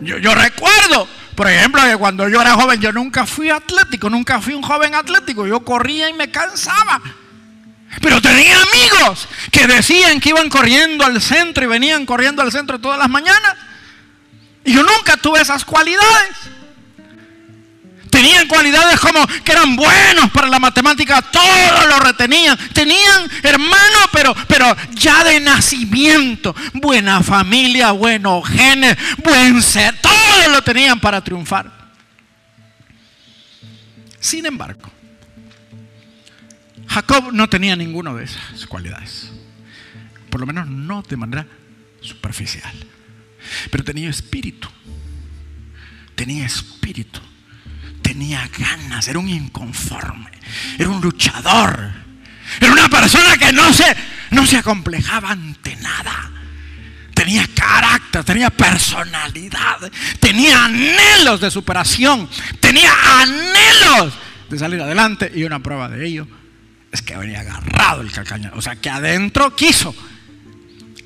Yo, 0.00 0.16
yo 0.16 0.34
recuerdo, 0.34 1.06
por 1.34 1.50
ejemplo, 1.50 1.82
que 1.82 1.96
cuando 1.96 2.28
yo 2.30 2.40
era 2.40 2.54
joven 2.54 2.80
yo 2.80 2.92
nunca 2.92 3.26
fui 3.26 3.50
atlético, 3.50 4.08
nunca 4.08 4.40
fui 4.40 4.54
un 4.54 4.62
joven 4.62 4.94
atlético. 4.94 5.46
Yo 5.46 5.60
corría 5.60 6.08
y 6.08 6.14
me 6.14 6.30
cansaba. 6.30 7.02
Pero 8.00 8.22
tenía 8.22 8.56
amigos 8.56 9.28
que 9.52 9.66
decían 9.66 10.18
que 10.18 10.30
iban 10.30 10.48
corriendo 10.48 11.04
al 11.04 11.20
centro 11.20 11.64
y 11.64 11.66
venían 11.66 12.06
corriendo 12.06 12.40
al 12.40 12.52
centro 12.52 12.80
todas 12.80 12.98
las 12.98 13.10
mañanas. 13.10 13.54
Y 14.64 14.72
yo 14.72 14.82
nunca 14.82 15.18
tuve 15.18 15.42
esas 15.42 15.64
cualidades. 15.64 16.36
Tenían 18.14 18.46
cualidades 18.46 19.00
como 19.00 19.26
que 19.26 19.50
eran 19.50 19.74
buenos 19.74 20.30
para 20.30 20.46
la 20.46 20.60
matemática, 20.60 21.20
todo 21.20 21.88
lo 21.88 21.98
retenían. 21.98 22.56
Tenían 22.72 23.28
hermanos, 23.42 24.08
pero, 24.12 24.32
pero 24.46 24.76
ya 24.92 25.24
de 25.24 25.40
nacimiento, 25.40 26.54
buena 26.74 27.24
familia, 27.24 27.90
buenos 27.90 28.48
genes, 28.48 28.96
buen 29.18 29.60
ser, 29.60 30.00
todo 30.00 30.48
lo 30.52 30.62
tenían 30.62 31.00
para 31.00 31.24
triunfar. 31.24 31.72
Sin 34.20 34.46
embargo, 34.46 34.88
Jacob 36.86 37.32
no 37.32 37.48
tenía 37.48 37.74
ninguna 37.74 38.14
de 38.14 38.26
esas 38.26 38.64
cualidades. 38.68 39.32
Por 40.30 40.40
lo 40.40 40.46
menos 40.46 40.68
no 40.68 41.02
de 41.02 41.16
manera 41.16 41.48
superficial. 42.00 42.76
Pero 43.72 43.82
tenía 43.82 44.08
espíritu. 44.08 44.68
Tenía 46.14 46.46
espíritu. 46.46 47.20
Tenía 48.04 48.48
ganas. 48.58 49.08
Era 49.08 49.18
un 49.18 49.28
inconforme. 49.28 50.30
Era 50.78 50.90
un 50.90 51.00
luchador. 51.00 51.90
Era 52.60 52.70
una 52.70 52.88
persona 52.88 53.36
que 53.38 53.50
no 53.50 53.72
se, 53.72 53.96
no 54.30 54.46
se 54.46 54.58
acomplejaba 54.58 55.30
ante 55.30 55.74
nada. 55.76 56.30
Tenía 57.14 57.48
carácter, 57.54 58.22
tenía 58.24 58.50
personalidad, 58.50 59.78
tenía 60.20 60.64
anhelos 60.64 61.40
de 61.40 61.50
superación, 61.50 62.28
tenía 62.60 62.92
anhelos 63.22 64.12
de 64.50 64.58
salir 64.58 64.82
adelante 64.82 65.32
y 65.34 65.44
una 65.44 65.60
prueba 65.60 65.88
de 65.88 66.06
ello 66.06 66.26
es 66.92 67.02
que 67.02 67.16
venía 67.16 67.40
agarrado 67.40 68.02
el 68.02 68.12
calcañal. 68.12 68.52
O 68.54 68.62
sea, 68.62 68.76
que 68.76 68.90
adentro 68.90 69.56
quiso. 69.56 69.94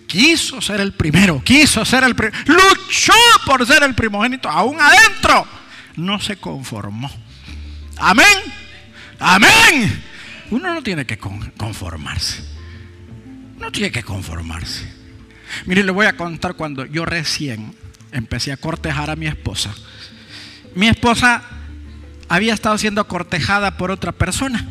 Quiso 0.07 0.61
ser 0.63 0.81
el 0.81 0.95
primero, 0.95 1.43
quiso 1.45 1.85
ser 1.85 2.03
el 2.05 2.17
primero. 2.17 2.37
Luchó 2.47 3.13
por 3.47 3.67
ser 3.67 3.83
el 3.83 3.95
primogénito, 3.95 4.49
aún 4.49 4.81
adentro. 4.81 5.47
No 5.99 6.21
se 6.21 6.37
conformó. 6.37 7.11
Amén. 7.99 8.27
Amén. 9.19 10.03
Uno 10.51 10.73
no 10.73 10.83
tiene 10.83 11.05
que 11.05 11.19
conformarse. 11.19 12.45
No 13.59 13.73
tiene 13.73 13.91
que 13.91 14.05
conformarse. 14.05 14.91
Mire, 15.67 15.83
le 15.83 15.91
voy 15.91 16.07
a 16.07 16.17
contar 16.17 16.55
cuando 16.55 16.87
yo 16.87 17.05
recién 17.05 17.75
empecé 18.13 18.53
a 18.53 18.57
cortejar 18.57 19.11
a 19.11 19.17
mi 19.17 19.27
esposa. 19.27 19.75
Mi 20.77 20.87
esposa 20.87 21.43
había 22.29 22.55
estado 22.55 22.79
siendo 22.79 23.07
cortejada 23.09 23.77
por 23.77 23.91
otra 23.91 24.13
persona. 24.13 24.67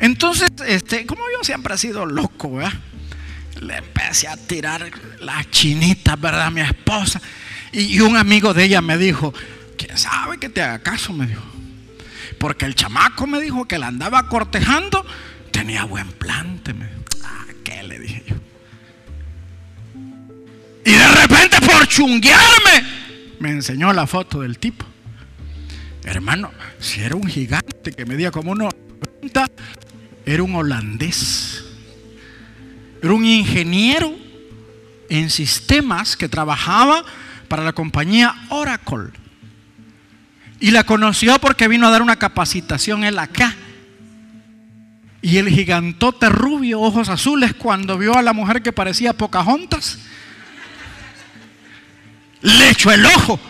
Entonces, 0.00 0.48
este, 0.66 1.06
como 1.06 1.22
yo 1.32 1.44
siempre 1.44 1.74
he 1.74 1.78
sido 1.78 2.04
loco, 2.04 2.52
¿verdad? 2.52 2.72
le 3.60 3.76
empecé 3.76 4.28
a 4.28 4.36
tirar 4.36 4.90
las 5.20 5.50
chinitas, 5.50 6.20
¿verdad? 6.20 6.46
A 6.46 6.50
mi 6.50 6.60
esposa. 6.60 7.20
Y, 7.72 8.00
un 8.00 8.16
amigo 8.16 8.54
de 8.54 8.64
ella 8.64 8.80
me 8.80 8.96
dijo, 8.98 9.32
¿quién 9.76 9.96
sabe 9.96 10.38
que 10.38 10.48
te 10.48 10.62
haga 10.62 10.80
caso? 10.80 11.12
Me 11.12 11.26
dijo. 11.26 11.42
Porque 12.38 12.64
el 12.64 12.74
chamaco 12.74 13.26
me 13.26 13.40
dijo 13.40 13.66
que 13.66 13.78
la 13.78 13.88
andaba 13.88 14.28
cortejando, 14.28 15.04
tenía 15.50 15.84
buen 15.84 16.08
plante. 16.12 16.72
Me 16.74 16.86
dijo. 16.86 17.02
Ah, 17.24 17.46
¿qué 17.64 17.82
le 17.82 17.98
dije 17.98 18.24
yo? 18.26 18.36
Y 20.84 20.92
de 20.92 21.08
repente 21.08 21.60
por 21.60 21.86
chunguearme, 21.86 22.86
me 23.40 23.50
enseñó 23.50 23.92
la 23.92 24.06
foto 24.06 24.40
del 24.40 24.58
tipo. 24.58 24.86
Hermano, 26.04 26.52
si 26.78 27.02
era 27.02 27.16
un 27.16 27.26
gigante 27.26 27.92
que 27.92 28.06
medía 28.06 28.30
como 28.30 28.52
unos 28.52 28.72
era 30.24 30.42
un 30.42 30.54
holandés. 30.54 31.64
Era 33.02 33.12
un 33.12 33.24
ingeniero 33.24 34.14
en 35.08 35.30
sistemas 35.30 36.16
que 36.16 36.28
trabajaba 36.28 37.04
para 37.48 37.64
la 37.64 37.72
compañía 37.72 38.34
Oracle. 38.50 39.10
Y 40.60 40.70
la 40.70 40.84
conoció 40.84 41.38
porque 41.38 41.68
vino 41.68 41.86
a 41.86 41.90
dar 41.90 42.02
una 42.02 42.16
capacitación 42.16 43.04
él 43.04 43.18
acá. 43.18 43.54
Y 45.20 45.38
el 45.38 45.48
gigantote 45.48 46.28
rubio, 46.28 46.80
ojos 46.80 47.08
azules, 47.08 47.54
cuando 47.54 47.98
vio 47.98 48.16
a 48.16 48.22
la 48.22 48.32
mujer 48.32 48.62
que 48.62 48.72
parecía 48.72 49.12
Pocahontas, 49.12 49.98
le 52.42 52.70
echó 52.70 52.92
el 52.92 53.04
ojo. 53.04 53.40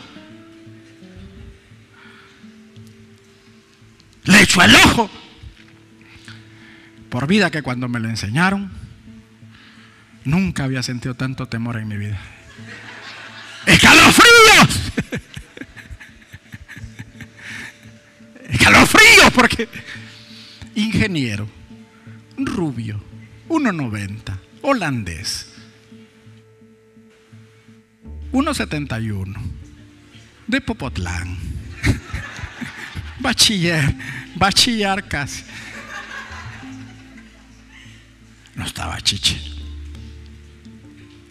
Le 4.25 4.43
echó 4.43 4.63
el 4.63 4.75
ojo. 4.77 5.11
Por 7.09 7.27
vida 7.27 7.51
que 7.51 7.63
cuando 7.63 7.89
me 7.89 8.01
lo 8.01 8.09
enseñaron, 8.09 8.71
nunca 10.25 10.65
había 10.65 10.83
sentido 10.83 11.15
tanto 11.15 11.47
temor 11.47 11.79
en 11.79 11.89
mi 11.89 11.97
vida. 11.97 12.21
¡Escalofríos! 13.69 14.93
¡Escalofríos! 18.49 19.31
Porque 19.35 19.69
ingeniero, 20.75 21.47
rubio, 22.39 23.05
1,90, 23.51 24.39
holandés, 24.63 25.49
1,71, 28.33 29.37
de 30.47 30.61
Popotlán, 30.63 31.37
bachiller, 33.21 33.95
bachiller 34.35 35.07
casi. 35.07 35.45
No 38.55 38.65
estaba 38.65 38.99
chiche. 39.03 39.39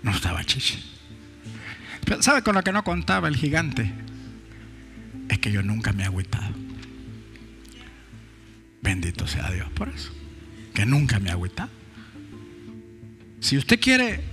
No 0.03 0.11
estaba 0.11 0.43
chiche. 0.43 0.96
¿Sabe 2.19 2.41
con 2.41 2.55
lo 2.55 2.63
que 2.63 2.71
no 2.71 2.83
contaba 2.83 3.27
el 3.27 3.35
gigante? 3.35 3.91
Es 5.29 5.39
que 5.39 5.51
yo 5.51 5.61
nunca 5.63 5.93
me 5.93 6.03
he 6.03 6.05
agüitado. 6.05 6.53
Bendito 8.81 9.27
sea 9.27 9.51
Dios 9.51 9.69
por 9.71 9.89
eso. 9.89 10.11
Que 10.73 10.85
nunca 10.85 11.19
me 11.19 11.29
he 11.29 11.31
agüitado. 11.31 11.69
Si 13.39 13.57
usted 13.57 13.79
quiere 13.79 14.23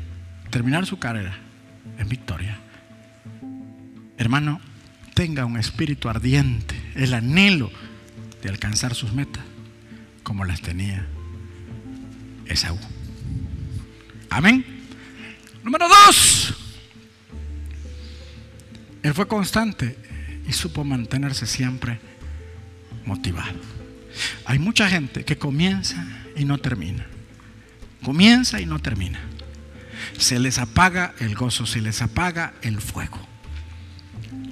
terminar 0.50 0.86
su 0.86 0.98
carrera 0.98 1.36
en 1.98 2.08
victoria, 2.08 2.58
hermano, 4.16 4.60
tenga 5.14 5.44
un 5.44 5.58
espíritu 5.58 6.08
ardiente, 6.08 6.74
el 6.94 7.14
anhelo 7.14 7.70
de 8.42 8.48
alcanzar 8.48 8.94
sus 8.94 9.12
metas, 9.12 9.44
como 10.22 10.44
las 10.44 10.60
tenía 10.60 11.06
Esaú. 12.46 12.78
Amén. 14.30 14.64
Número 15.62 15.88
dos. 15.88 16.53
Él 19.04 19.12
fue 19.12 19.28
constante 19.28 19.98
y 20.48 20.52
supo 20.52 20.82
mantenerse 20.82 21.46
siempre 21.46 22.00
motivado. 23.04 23.52
Hay 24.46 24.58
mucha 24.58 24.88
gente 24.88 25.26
que 25.26 25.36
comienza 25.36 26.06
y 26.34 26.46
no 26.46 26.56
termina. 26.56 27.06
Comienza 28.02 28.62
y 28.62 28.66
no 28.66 28.78
termina. 28.78 29.20
Se 30.16 30.38
les 30.38 30.58
apaga 30.58 31.14
el 31.20 31.34
gozo, 31.34 31.66
se 31.66 31.82
les 31.82 32.00
apaga 32.00 32.54
el 32.62 32.80
fuego. 32.80 33.20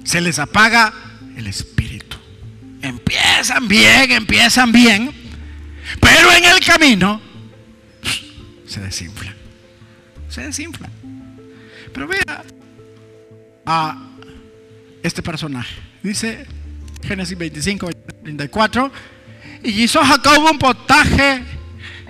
Se 0.03 0.21
les 0.21 0.37
apaga 0.37 0.93
el 1.35 1.47
espíritu. 1.47 2.17
Empiezan 2.83 3.67
bien, 3.67 4.11
empiezan 4.11 4.71
bien, 4.71 5.11
pero 5.99 6.31
en 6.31 6.45
el 6.45 6.59
camino 6.59 7.19
se 8.67 8.81
desinfla. 8.81 9.33
Se 10.29 10.41
desinfla. 10.41 10.91
Pero 11.91 12.07
vea 12.07 12.43
a 13.65 14.12
este 15.03 15.21
personaje. 15.21 15.75
Dice 16.01 16.47
Génesis 17.03 17.37
25, 17.37 17.89
34. 18.23 18.91
Y 19.63 19.83
hizo 19.83 20.03
Jacob 20.03 20.49
un 20.51 20.57
potaje. 20.57 21.43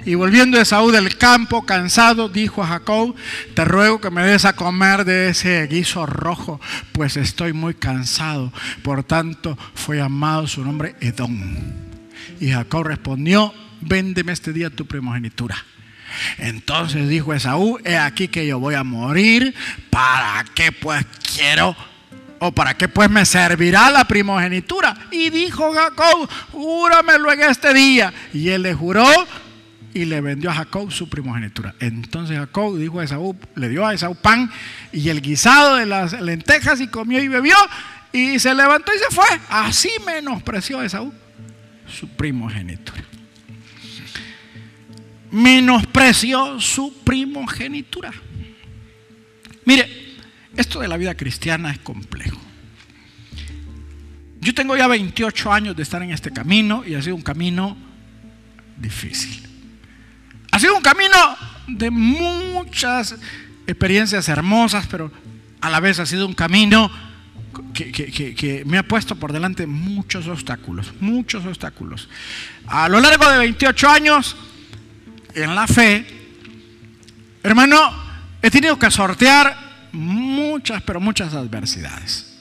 Y 0.05 0.15
volviendo 0.15 0.57
de 0.57 0.65
Saúl 0.65 0.91
del 0.91 1.17
campo, 1.17 1.65
cansado, 1.65 2.27
dijo 2.27 2.61
a 2.61 2.67
Jacob, 2.67 3.15
te 3.55 3.63
ruego 3.63 4.01
que 4.01 4.09
me 4.09 4.25
des 4.25 4.43
a 4.43 4.53
comer 4.53 5.05
de 5.05 5.29
ese 5.29 5.65
guiso 5.67 6.05
rojo, 6.05 6.59
pues 6.91 7.15
estoy 7.15 7.53
muy 7.53 7.73
cansado. 7.73 8.51
Por 8.81 9.05
tanto, 9.05 9.57
fue 9.75 9.97
llamado 9.97 10.45
su 10.47 10.63
nombre 10.63 10.95
Edom. 10.99 11.55
Y 12.41 12.49
Jacob 12.51 12.83
respondió, 12.83 13.53
véndeme 13.79 14.33
este 14.33 14.51
día 14.51 14.69
tu 14.69 14.85
primogenitura. 14.85 15.55
Entonces 16.37 17.07
dijo 17.07 17.33
Esaú, 17.33 17.79
he 17.85 17.97
aquí 17.97 18.27
que 18.27 18.45
yo 18.45 18.59
voy 18.59 18.75
a 18.75 18.83
morir, 18.83 19.55
¿para 19.89 20.43
qué 20.53 20.73
pues 20.73 21.05
quiero? 21.33 21.75
¿O 22.45 22.51
para 22.51 22.75
qué 22.75 22.89
pues 22.89 23.09
me 23.09 23.25
servirá 23.25 23.89
la 23.89 24.03
primogenitura? 24.03 24.93
Y 25.11 25.29
dijo 25.29 25.71
Jacob, 25.71 26.29
júramelo 26.51 27.31
en 27.31 27.39
este 27.39 27.73
día. 27.73 28.13
Y 28.33 28.49
él 28.49 28.63
le 28.63 28.73
juró 28.73 29.07
y 29.93 30.03
le 30.03 30.19
vendió 30.19 30.51
a 30.51 30.55
Jacob 30.55 30.91
su 30.91 31.07
primogenitura. 31.07 31.73
Entonces 31.79 32.37
Jacob 32.37 32.77
dijo 32.77 32.99
a 32.99 33.05
Esaú, 33.05 33.33
le 33.55 33.69
dio 33.69 33.87
a 33.87 33.93
Esaú 33.93 34.15
pan 34.15 34.51
y 34.91 35.07
el 35.07 35.21
guisado 35.21 35.77
de 35.77 35.85
las 35.85 36.19
lentejas 36.19 36.81
y 36.81 36.87
comió 36.87 37.23
y 37.23 37.29
bebió 37.29 37.55
y 38.11 38.37
se 38.39 38.53
levantó 38.53 38.91
y 38.93 38.99
se 38.99 39.15
fue. 39.15 39.39
Así 39.47 39.91
menospreció 40.05 40.83
Esaú 40.83 41.13
su 41.87 42.09
primogenitura. 42.09 43.05
Menospreció 45.31 46.59
su 46.59 46.93
primogenitura. 47.05 48.11
Mire, 49.63 50.02
esto 50.55 50.79
de 50.79 50.87
la 50.87 50.97
vida 50.97 51.15
cristiana 51.15 51.71
es 51.71 51.79
complejo. 51.79 52.39
Yo 54.39 54.53
tengo 54.53 54.75
ya 54.75 54.87
28 54.87 55.53
años 55.53 55.75
de 55.75 55.83
estar 55.83 56.01
en 56.03 56.11
este 56.11 56.31
camino 56.31 56.83
y 56.85 56.95
ha 56.95 57.01
sido 57.01 57.15
un 57.15 57.21
camino 57.21 57.77
difícil. 58.77 59.41
Ha 60.51 60.59
sido 60.59 60.75
un 60.75 60.83
camino 60.83 61.17
de 61.67 61.89
muchas 61.89 63.15
experiencias 63.65 64.27
hermosas, 64.27 64.85
pero 64.87 65.11
a 65.61 65.69
la 65.69 65.79
vez 65.79 65.99
ha 65.99 66.05
sido 66.05 66.27
un 66.27 66.33
camino 66.33 66.91
que, 67.73 68.63
me 68.65 68.77
ha 68.77 68.83
puesto 68.83 69.15
por 69.15 69.31
delante 69.31 69.65
muchos 69.65 70.27
obstáculos, 70.27 70.93
muchos 70.99 71.45
obstáculos. 71.45 72.09
A 72.67 72.89
lo 72.89 72.99
largo 72.99 73.29
de 73.29 73.37
28 73.37 73.89
años 73.89 74.35
en 75.33 75.55
la 75.55 75.67
fe, 75.67 76.05
hermano, 77.41 77.77
he 78.41 78.51
tenido 78.51 78.77
que 78.77 78.91
sortear 78.91 79.72
muchas, 79.93 80.81
pero 80.81 80.99
muchas 80.99 81.33
adversidades. 81.33 82.33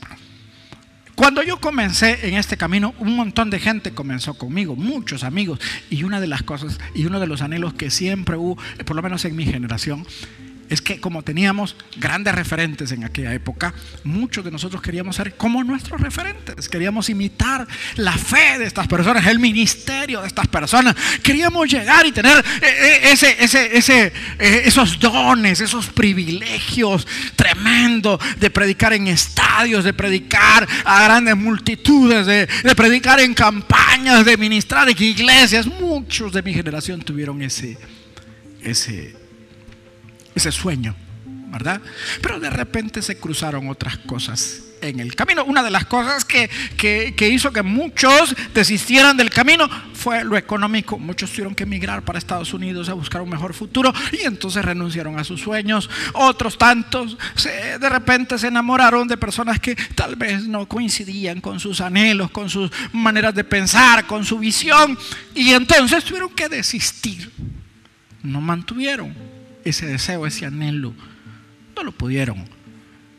Cuando 1.14 1.42
yo 1.42 1.60
comencé 1.60 2.26
en 2.26 2.34
este 2.34 2.56
camino, 2.56 2.94
un 2.98 3.14
montón 3.14 3.50
de 3.50 3.60
gente 3.60 3.92
comenzó 3.92 4.34
conmigo, 4.34 4.74
muchos 4.74 5.22
amigos, 5.22 5.60
y 5.90 6.02
una 6.02 6.20
de 6.20 6.26
las 6.26 6.42
cosas 6.42 6.80
y 6.94 7.04
uno 7.04 7.20
de 7.20 7.26
los 7.26 7.42
anhelos 7.42 7.74
que 7.74 7.90
siempre 7.90 8.36
hubo, 8.36 8.56
por 8.84 8.96
lo 8.96 9.02
menos 9.02 9.24
en 9.24 9.36
mi 9.36 9.44
generación, 9.44 10.06
es 10.72 10.80
que 10.80 10.98
como 10.98 11.22
teníamos 11.22 11.76
grandes 11.98 12.34
referentes 12.34 12.92
en 12.92 13.04
aquella 13.04 13.34
época, 13.34 13.74
muchos 14.04 14.42
de 14.42 14.50
nosotros 14.50 14.80
queríamos 14.80 15.16
ser 15.16 15.36
como 15.36 15.62
nuestros 15.62 16.00
referentes, 16.00 16.66
queríamos 16.66 17.10
imitar 17.10 17.68
la 17.96 18.12
fe 18.12 18.58
de 18.58 18.64
estas 18.64 18.88
personas, 18.88 19.26
el 19.26 19.38
ministerio 19.38 20.22
de 20.22 20.28
estas 20.28 20.48
personas, 20.48 20.96
queríamos 21.22 21.68
llegar 21.68 22.06
y 22.06 22.12
tener 22.12 22.38
eh, 22.38 22.42
eh, 22.62 23.00
ese, 23.12 23.36
ese, 23.44 23.76
ese, 23.76 24.12
eh, 24.38 24.62
esos 24.64 24.98
dones, 24.98 25.60
esos 25.60 25.88
privilegios 25.88 27.06
tremendos 27.36 28.18
de 28.40 28.48
predicar 28.48 28.94
en 28.94 29.08
estadios, 29.08 29.84
de 29.84 29.92
predicar 29.92 30.66
a 30.86 31.04
grandes 31.04 31.36
multitudes, 31.36 32.24
de, 32.24 32.74
predicar 32.74 33.20
en 33.20 33.34
campañas, 33.34 34.24
de 34.24 34.38
ministrar 34.38 34.88
en 34.88 35.02
iglesias. 35.02 35.66
Muchos 35.66 36.32
de 36.32 36.40
mi 36.40 36.54
generación 36.54 37.02
tuvieron 37.02 37.42
ese, 37.42 37.76
ese 38.62 39.21
ese 40.42 40.50
sueño, 40.50 40.96
¿verdad? 41.24 41.80
Pero 42.20 42.40
de 42.40 42.50
repente 42.50 43.00
se 43.00 43.16
cruzaron 43.16 43.68
otras 43.68 43.96
cosas 43.98 44.62
en 44.80 44.98
el 44.98 45.14
camino. 45.14 45.44
Una 45.44 45.62
de 45.62 45.70
las 45.70 45.84
cosas 45.84 46.24
que, 46.24 46.50
que, 46.76 47.28
hizo 47.28 47.52
que 47.52 47.62
muchos 47.62 48.34
desistieran 48.52 49.16
del 49.16 49.30
camino 49.30 49.70
fue 49.94 50.24
lo 50.24 50.36
económico. 50.36 50.98
Muchos 50.98 51.30
tuvieron 51.30 51.54
que 51.54 51.62
emigrar 51.62 52.02
para 52.02 52.18
Estados 52.18 52.52
Unidos 52.52 52.88
a 52.88 52.94
buscar 52.94 53.22
un 53.22 53.30
mejor 53.30 53.54
futuro 53.54 53.92
y 54.10 54.22
entonces 54.22 54.64
renunciaron 54.64 55.16
a 55.16 55.22
sus 55.22 55.40
sueños. 55.40 55.88
Otros 56.14 56.58
tantos 56.58 57.16
de 57.44 57.88
repente 57.88 58.36
se 58.36 58.48
enamoraron 58.48 59.06
de 59.06 59.16
personas 59.16 59.60
que 59.60 59.76
tal 59.94 60.16
vez 60.16 60.48
no 60.48 60.66
coincidían 60.66 61.40
con 61.40 61.60
sus 61.60 61.80
anhelos, 61.80 62.32
con 62.32 62.50
sus 62.50 62.68
maneras 62.92 63.32
de 63.32 63.44
pensar, 63.44 64.08
con 64.08 64.24
su 64.24 64.40
visión 64.40 64.98
y 65.36 65.52
entonces 65.52 66.02
tuvieron 66.02 66.30
que 66.30 66.48
desistir. 66.48 67.30
No 68.24 68.40
mantuvieron 68.40 69.31
ese 69.64 69.86
deseo, 69.86 70.26
ese 70.26 70.46
anhelo, 70.46 70.94
no 71.76 71.82
lo 71.82 71.92
pudieron 71.92 72.44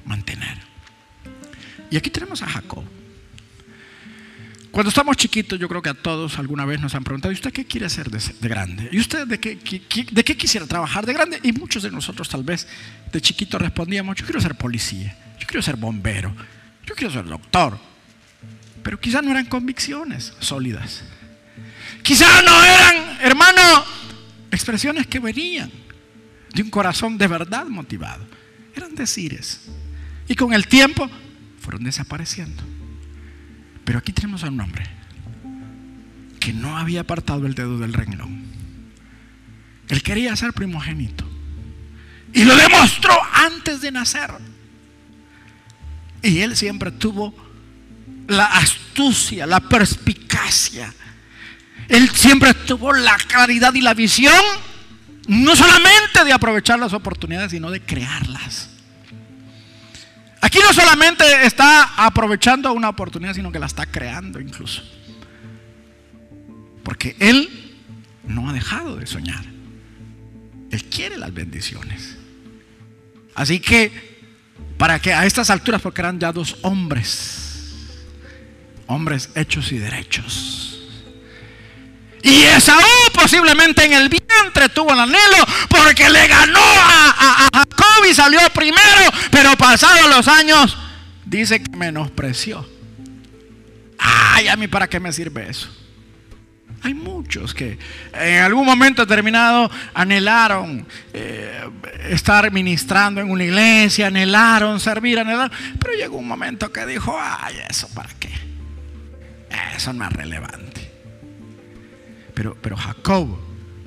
mantener. 0.05 0.57
Y 1.89 1.97
aquí 1.97 2.09
tenemos 2.09 2.41
a 2.41 2.47
Jacob. 2.47 2.83
Cuando 4.71 4.89
estamos 4.89 5.15
chiquitos, 5.17 5.59
yo 5.59 5.69
creo 5.69 5.83
que 5.83 5.89
a 5.89 5.93
todos 5.93 6.39
alguna 6.39 6.65
vez 6.65 6.81
nos 6.81 6.95
han 6.95 7.03
preguntado, 7.03 7.31
¿y 7.31 7.35
usted 7.35 7.53
qué 7.53 7.65
quiere 7.65 7.85
hacer 7.85 8.09
de, 8.09 8.49
grande? 8.49 8.89
¿Y 8.91 8.99
usted 8.99 9.27
de 9.27 9.39
qué, 9.39 9.59
de 10.11 10.23
qué 10.23 10.35
quisiera 10.35 10.65
trabajar 10.65 11.05
de 11.05 11.13
grande? 11.13 11.39
Y 11.43 11.51
muchos 11.51 11.83
de 11.83 11.91
nosotros 11.91 12.27
tal 12.27 12.43
vez 12.43 12.67
de 13.11 13.21
chiquito 13.21 13.59
respondíamos, 13.59 14.15
yo 14.15 14.25
quiero 14.25 14.41
ser 14.41 14.55
policía, 14.55 15.15
yo 15.39 15.45
quiero 15.45 15.61
ser 15.61 15.75
bombero, 15.75 16.35
yo 16.87 16.95
quiero 16.95 17.13
ser 17.13 17.25
doctor. 17.25 17.77
Pero 18.81 18.99
quizás 18.99 19.23
no 19.23 19.29
eran 19.29 19.45
convicciones 19.45 20.33
sólidas. 20.39 21.03
Quizás 22.01 22.43
no 22.43 22.63
eran, 22.65 23.21
hermano, 23.21 23.61
expresiones 24.49 25.05
que 25.05 25.19
venían 25.19 25.82
de 26.53 26.61
un 26.61 26.69
corazón 26.69 27.17
de 27.17 27.27
verdad 27.27 27.65
motivado. 27.65 28.25
Eran 28.75 28.95
decires. 28.95 29.69
Y 30.27 30.35
con 30.35 30.53
el 30.53 30.67
tiempo 30.67 31.09
fueron 31.59 31.83
desapareciendo. 31.83 32.63
Pero 33.83 33.99
aquí 33.99 34.13
tenemos 34.13 34.43
a 34.43 34.47
un 34.47 34.61
hombre 34.61 34.85
que 36.39 36.53
no 36.53 36.77
había 36.77 37.01
apartado 37.01 37.45
el 37.45 37.55
dedo 37.55 37.79
del 37.79 37.93
renglón. 37.93 38.43
Él 39.89 40.01
quería 40.01 40.35
ser 40.35 40.53
primogénito. 40.53 41.29
Y 42.33 42.43
lo 42.45 42.55
demostró 42.55 43.13
antes 43.33 43.81
de 43.81 43.91
nacer. 43.91 44.31
Y 46.21 46.39
él 46.39 46.55
siempre 46.55 46.91
tuvo 46.91 47.35
la 48.27 48.45
astucia, 48.45 49.45
la 49.45 49.59
perspicacia. 49.59 50.93
Él 51.89 52.09
siempre 52.09 52.53
tuvo 52.53 52.93
la 52.93 53.17
claridad 53.17 53.73
y 53.73 53.81
la 53.81 53.93
visión 53.93 54.33
no 55.27 55.55
solamente 55.55 56.23
de 56.25 56.33
aprovechar 56.33 56.79
las 56.79 56.93
oportunidades, 56.93 57.51
sino 57.51 57.71
de 57.71 57.81
crearlas. 57.81 58.69
Aquí 60.41 60.59
no 60.59 60.73
solamente 60.73 61.23
está 61.45 61.93
aprovechando 61.95 62.73
una 62.73 62.89
oportunidad, 62.89 63.33
sino 63.33 63.51
que 63.51 63.59
la 63.59 63.65
está 63.65 63.85
creando 63.85 64.41
incluso. 64.41 64.83
Porque 66.83 67.15
Él 67.19 67.77
no 68.27 68.49
ha 68.49 68.53
dejado 68.53 68.97
de 68.97 69.07
soñar. 69.07 69.43
Él 70.69 70.83
quiere 70.85 71.17
las 71.17 71.33
bendiciones. 71.33 72.17
Así 73.35 73.59
que, 73.59 73.91
para 74.77 74.99
que 74.99 75.13
a 75.13 75.25
estas 75.25 75.49
alturas, 75.49 75.81
porque 75.81 76.01
eran 76.01 76.19
ya 76.19 76.31
dos 76.33 76.57
hombres, 76.61 77.73
hombres 78.87 79.29
hechos 79.35 79.71
y 79.71 79.77
derechos, 79.77 80.72
y 82.23 82.43
Esaú 82.43 82.81
posiblemente 83.13 83.83
en 83.83 83.93
el 83.93 84.07
vientre 84.07 84.69
tuvo 84.69 84.93
el 84.93 84.99
anhelo 84.99 85.45
porque 85.67 86.09
le 86.09 86.25
ganó 86.27 86.59
a, 86.59 87.49
Jacob 87.53 88.05
y 88.09 88.13
salió 88.13 88.39
primero, 88.53 89.11
pero 89.29 89.55
pasados 89.57 90.09
los 90.09 90.27
años 90.29 90.77
dice 91.25 91.61
que 91.61 91.75
menospreció. 91.75 92.67
Ay, 93.99 94.47
a 94.47 94.55
mí 94.55 94.67
para 94.67 94.87
qué 94.87 94.99
me 94.99 95.11
sirve 95.11 95.49
eso. 95.49 95.69
Hay 96.81 96.93
muchos 96.93 97.53
que 97.53 97.77
en 98.13 98.41
algún 98.41 98.65
momento 98.65 99.05
determinado 99.05 99.69
anhelaron 99.93 100.85
eh, 101.13 101.61
estar 102.09 102.51
ministrando 102.51 103.21
en 103.21 103.29
una 103.31 103.43
iglesia, 103.43 104.07
anhelaron 104.07 104.79
servir, 104.79 105.19
anhelaron, 105.19 105.51
pero 105.79 105.93
llegó 105.93 106.17
un 106.17 106.27
momento 106.27 106.71
que 106.71 106.85
dijo, 106.85 107.17
ay, 107.19 107.55
eso 107.69 107.87
para 107.93 108.09
qué. 108.19 108.31
Eso 109.75 109.93
no 109.93 110.05
es 110.05 110.11
relevante. 110.13 110.92
Pero, 112.33 112.57
pero 112.61 112.75
Jacob 112.75 113.37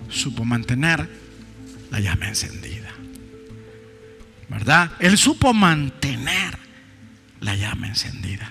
supo 0.09 0.45
mantener 0.45 1.09
la 1.91 2.01
llama 2.01 2.29
encendida. 2.29 2.93
¿Verdad? 4.49 4.93
Él 5.01 5.19
supo 5.19 5.53
mantener 5.53 6.59
la 7.41 7.57
llama 7.57 7.89
encendida. 7.89 8.51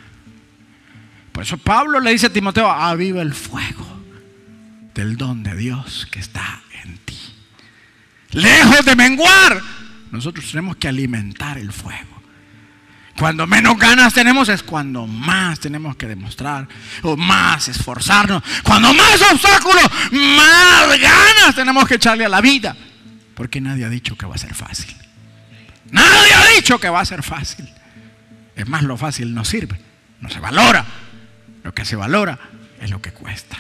Por 1.32 1.44
eso 1.44 1.58
Pablo 1.58 2.00
le 2.00 2.12
dice 2.12 2.28
a 2.28 2.34
Timoteo, 2.34 2.70
aviva 2.70 3.22
el 3.22 3.34
fuego 3.34 3.86
del 4.94 5.18
don 5.18 5.44
de 5.44 5.56
Dios 5.56 6.08
que 6.10 6.20
está 6.20 6.62
en 6.84 6.98
ti. 7.00 7.18
Lejos 8.32 8.86
de 8.86 8.96
menguar, 8.96 9.62
nosotros 10.12 10.50
tenemos 10.50 10.78
que 10.78 10.88
alimentar 10.88 11.58
el 11.58 11.72
fuego. 11.72 12.22
Cuando 13.18 13.48
menos 13.48 13.78
ganas 13.78 14.14
tenemos 14.14 14.50
es 14.50 14.62
cuando 14.62 15.08
más 15.08 15.60
tenemos 15.60 15.96
que 15.96 16.06
demostrar 16.06 16.68
o 17.02 17.16
más 17.16 17.68
esforzarnos. 17.70 18.44
Cuando 18.64 18.94
más 18.94 19.22
obstáculos, 19.32 19.84
más 20.12 21.00
ganas 21.00 21.56
tenemos 21.56 21.88
que 21.88 21.96
echarle 21.96 22.26
a 22.26 22.30
la 22.30 22.42
vida. 22.42 22.76
Porque 23.34 23.62
nadie 23.62 23.86
ha 23.86 23.90
dicho 23.90 24.18
que 24.18 24.26
va 24.26 24.36
a 24.36 24.38
ser 24.38 24.54
fácil. 24.54 24.94
Nadie 25.92 26.34
ha 26.34 26.46
dicho 26.56 26.78
que 26.78 26.90
va 26.90 27.00
a 27.00 27.06
ser 27.06 27.24
fácil. 27.24 27.70
Es 28.56 28.68
más, 28.68 28.84
lo 28.84 28.98
fácil 28.98 29.34
no 29.34 29.46
sirve, 29.46 29.80
no 30.20 30.30
se 30.30 30.40
valora. 30.40 30.86
Lo 31.64 31.74
que 31.74 31.86
se 31.86 31.96
valora 31.96 32.38
es 32.82 32.90
lo 32.90 33.02
que 33.02 33.12
cuesta. 33.12 33.58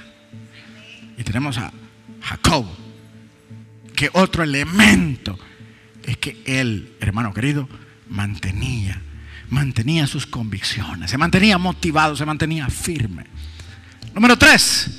Y 1.17 1.23
tenemos 1.23 1.57
a 1.57 1.71
Jacob. 2.21 2.65
Que 3.95 4.09
otro 4.11 4.43
elemento 4.43 5.39
es 6.03 6.17
que 6.17 6.41
él, 6.45 6.97
hermano 6.99 7.33
querido, 7.33 7.69
mantenía, 8.09 9.01
mantenía 9.49 10.07
sus 10.07 10.25
convicciones, 10.25 11.11
se 11.11 11.17
mantenía 11.17 11.57
motivado, 11.57 12.15
se 12.15 12.25
mantenía 12.25 12.67
firme. 12.69 13.25
Número 14.13 14.37
tres, 14.37 14.89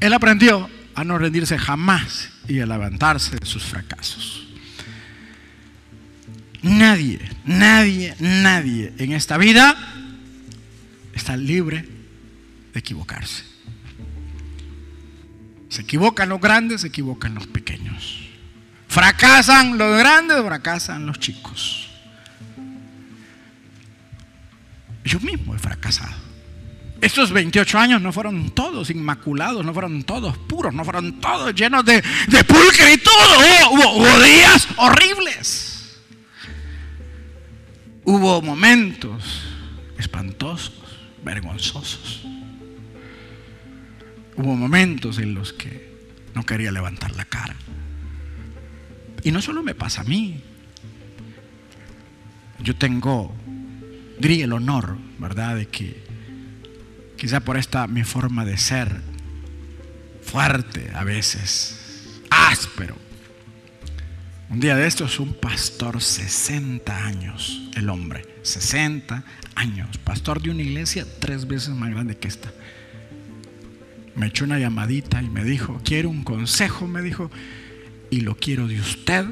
él 0.00 0.12
aprendió 0.12 0.68
a 0.94 1.04
no 1.04 1.18
rendirse 1.18 1.58
jamás 1.58 2.30
y 2.48 2.60
a 2.60 2.66
levantarse 2.66 3.36
de 3.36 3.46
sus 3.46 3.64
fracasos. 3.64 4.46
Nadie, 6.62 7.20
nadie, 7.44 8.16
nadie 8.18 8.92
en 8.98 9.12
esta 9.12 9.38
vida 9.38 9.76
está 11.14 11.36
libre 11.36 11.88
de 12.72 12.80
equivocarse. 12.80 13.44
Se 15.68 15.82
equivocan 15.82 16.30
los 16.30 16.40
grandes, 16.40 16.80
se 16.80 16.88
equivocan 16.88 17.34
los 17.34 17.46
pequeños. 17.46 18.28
Fracasan 18.88 19.76
los 19.76 19.98
grandes, 19.98 20.42
fracasan 20.42 21.06
los 21.06 21.20
chicos. 21.20 21.87
Yo 25.04 25.20
mismo 25.20 25.54
he 25.54 25.58
fracasado. 25.58 26.28
Estos 27.00 27.30
28 27.30 27.78
años 27.78 28.02
no 28.02 28.12
fueron 28.12 28.50
todos 28.50 28.90
inmaculados, 28.90 29.64
no 29.64 29.72
fueron 29.72 30.02
todos 30.02 30.36
puros, 30.36 30.74
no 30.74 30.84
fueron 30.84 31.20
todos 31.20 31.54
llenos 31.54 31.84
de, 31.84 32.02
de 32.02 32.38
y 32.40 32.98
todo. 32.98 33.70
hubo 33.70 34.22
días 34.22 34.68
horribles. 34.76 35.68
Hubo 38.04 38.40
momentos 38.40 39.42
espantosos, 39.98 40.72
vergonzosos. 41.22 42.22
Hubo 44.34 44.56
momentos 44.56 45.18
en 45.18 45.34
los 45.34 45.52
que 45.52 45.88
no 46.34 46.46
quería 46.46 46.72
levantar 46.72 47.14
la 47.16 47.26
cara. 47.26 47.54
Y 49.24 49.30
no 49.30 49.42
solo 49.42 49.62
me 49.62 49.74
pasa 49.74 50.00
a 50.00 50.04
mí. 50.04 50.40
Yo 52.60 52.74
tengo, 52.76 53.34
diría 54.18 54.44
el 54.44 54.52
honor, 54.52 54.96
¿verdad?, 55.18 55.56
de 55.56 55.66
que 55.66 56.02
quizá 57.16 57.40
por 57.40 57.56
esta 57.56 57.86
mi 57.86 58.04
forma 58.04 58.44
de 58.44 58.56
ser, 58.56 59.00
fuerte 60.22 60.90
a 60.94 61.04
veces, 61.04 62.20
áspero. 62.30 62.96
Un 64.50 64.60
día 64.60 64.76
de 64.76 64.86
estos, 64.86 65.20
un 65.20 65.34
pastor, 65.34 66.00
60 66.00 67.04
años, 67.04 67.68
el 67.76 67.88
hombre, 67.90 68.26
60 68.42 69.24
años, 69.54 69.98
pastor 69.98 70.40
de 70.40 70.50
una 70.50 70.62
iglesia 70.62 71.06
tres 71.18 71.46
veces 71.46 71.70
más 71.70 71.90
grande 71.90 72.16
que 72.16 72.28
esta. 72.28 72.50
Me 74.16 74.26
echó 74.26 74.44
una 74.44 74.58
llamadita 74.58 75.22
y 75.22 75.28
me 75.28 75.44
dijo, 75.44 75.80
quiero 75.84 76.08
un 76.08 76.24
consejo, 76.24 76.86
me 76.86 77.02
dijo, 77.02 77.30
y 78.10 78.22
lo 78.22 78.36
quiero 78.36 78.66
de 78.66 78.80
usted, 78.80 79.26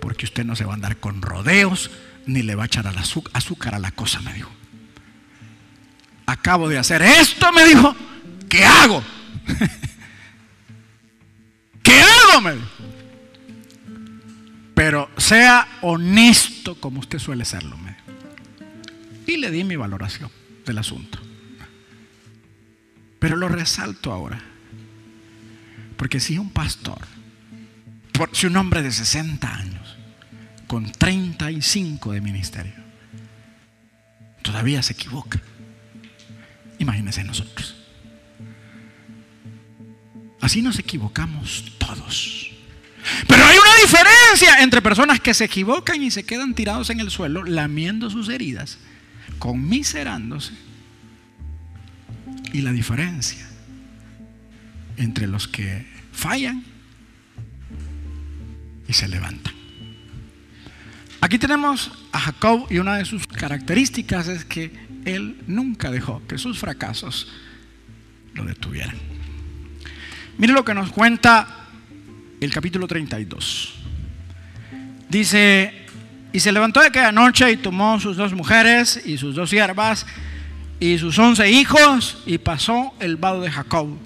porque 0.00 0.26
usted 0.26 0.44
no 0.44 0.54
se 0.54 0.64
va 0.64 0.72
a 0.72 0.74
andar 0.74 0.98
con 0.98 1.22
rodeos, 1.22 1.90
ni 2.28 2.42
le 2.42 2.54
va 2.54 2.62
a 2.62 2.66
echar 2.66 2.86
azúcar 3.32 3.74
a 3.74 3.80
la 3.80 3.90
cosa, 3.90 4.20
me 4.20 4.32
dijo 4.32 4.52
acabo 6.28 6.68
de 6.68 6.76
hacer 6.76 7.00
esto, 7.00 7.50
me 7.52 7.64
dijo, 7.64 7.96
¿qué 8.50 8.64
hago? 8.64 9.02
¿Qué 11.82 12.00
hago? 12.00 12.42
Me 12.42 12.52
dijo. 12.52 12.66
Pero 14.74 15.10
sea 15.16 15.66
honesto 15.80 16.78
como 16.78 17.00
usted 17.00 17.18
suele 17.18 17.46
serlo. 17.46 17.78
Y 19.26 19.38
le 19.38 19.50
di 19.50 19.64
mi 19.64 19.76
valoración 19.76 20.30
del 20.64 20.78
asunto. 20.78 21.18
Pero 23.18 23.36
lo 23.36 23.48
resalto 23.48 24.12
ahora. 24.12 24.40
Porque 25.96 26.20
si 26.20 26.38
un 26.38 26.50
pastor, 26.50 27.00
si 28.32 28.46
un 28.46 28.56
hombre 28.56 28.82
de 28.82 28.92
60 28.92 29.52
años, 29.52 29.87
con 30.68 30.92
35 30.92 32.12
de 32.12 32.20
ministerio, 32.20 32.74
todavía 34.42 34.82
se 34.82 34.92
equivoca. 34.92 35.40
Imagínense 36.78 37.24
nosotros. 37.24 37.74
Así 40.40 40.62
nos 40.62 40.78
equivocamos 40.78 41.64
todos. 41.78 42.50
Pero 43.26 43.44
hay 43.44 43.56
una 43.56 43.74
diferencia 43.80 44.62
entre 44.62 44.82
personas 44.82 45.20
que 45.20 45.34
se 45.34 45.44
equivocan 45.44 46.02
y 46.02 46.10
se 46.10 46.24
quedan 46.24 46.54
tirados 46.54 46.90
en 46.90 47.00
el 47.00 47.10
suelo, 47.10 47.42
lamiendo 47.42 48.10
sus 48.10 48.28
heridas, 48.28 48.78
conmiserándose. 49.38 50.52
Y 52.52 52.60
la 52.60 52.72
diferencia 52.72 53.48
entre 54.96 55.26
los 55.26 55.48
que 55.48 55.86
fallan 56.12 56.64
y 58.86 58.92
se 58.92 59.08
levantan. 59.08 59.57
Aquí 61.28 61.38
tenemos 61.38 61.90
a 62.10 62.20
Jacob 62.20 62.66
y 62.70 62.78
una 62.78 62.96
de 62.96 63.04
sus 63.04 63.26
características 63.26 64.28
es 64.28 64.46
que 64.46 64.72
él 65.04 65.36
nunca 65.46 65.90
dejó 65.90 66.22
que 66.26 66.38
sus 66.38 66.58
fracasos 66.58 67.28
lo 68.32 68.46
detuvieran. 68.46 68.96
Mire 70.38 70.54
lo 70.54 70.64
que 70.64 70.72
nos 70.72 70.90
cuenta 70.90 71.66
el 72.40 72.50
capítulo 72.50 72.86
32. 72.86 73.74
Dice, 75.10 75.74
y 76.32 76.40
se 76.40 76.50
levantó 76.50 76.80
de 76.80 76.86
aquella 76.86 77.12
noche 77.12 77.52
y 77.52 77.58
tomó 77.58 78.00
sus 78.00 78.16
dos 78.16 78.32
mujeres 78.32 78.98
y 79.04 79.18
sus 79.18 79.34
dos 79.34 79.50
siervas 79.50 80.06
y 80.80 80.96
sus 80.96 81.18
once 81.18 81.50
hijos 81.50 82.22
y 82.24 82.38
pasó 82.38 82.94
el 83.00 83.16
vado 83.18 83.42
de 83.42 83.50
Jacob. 83.50 83.98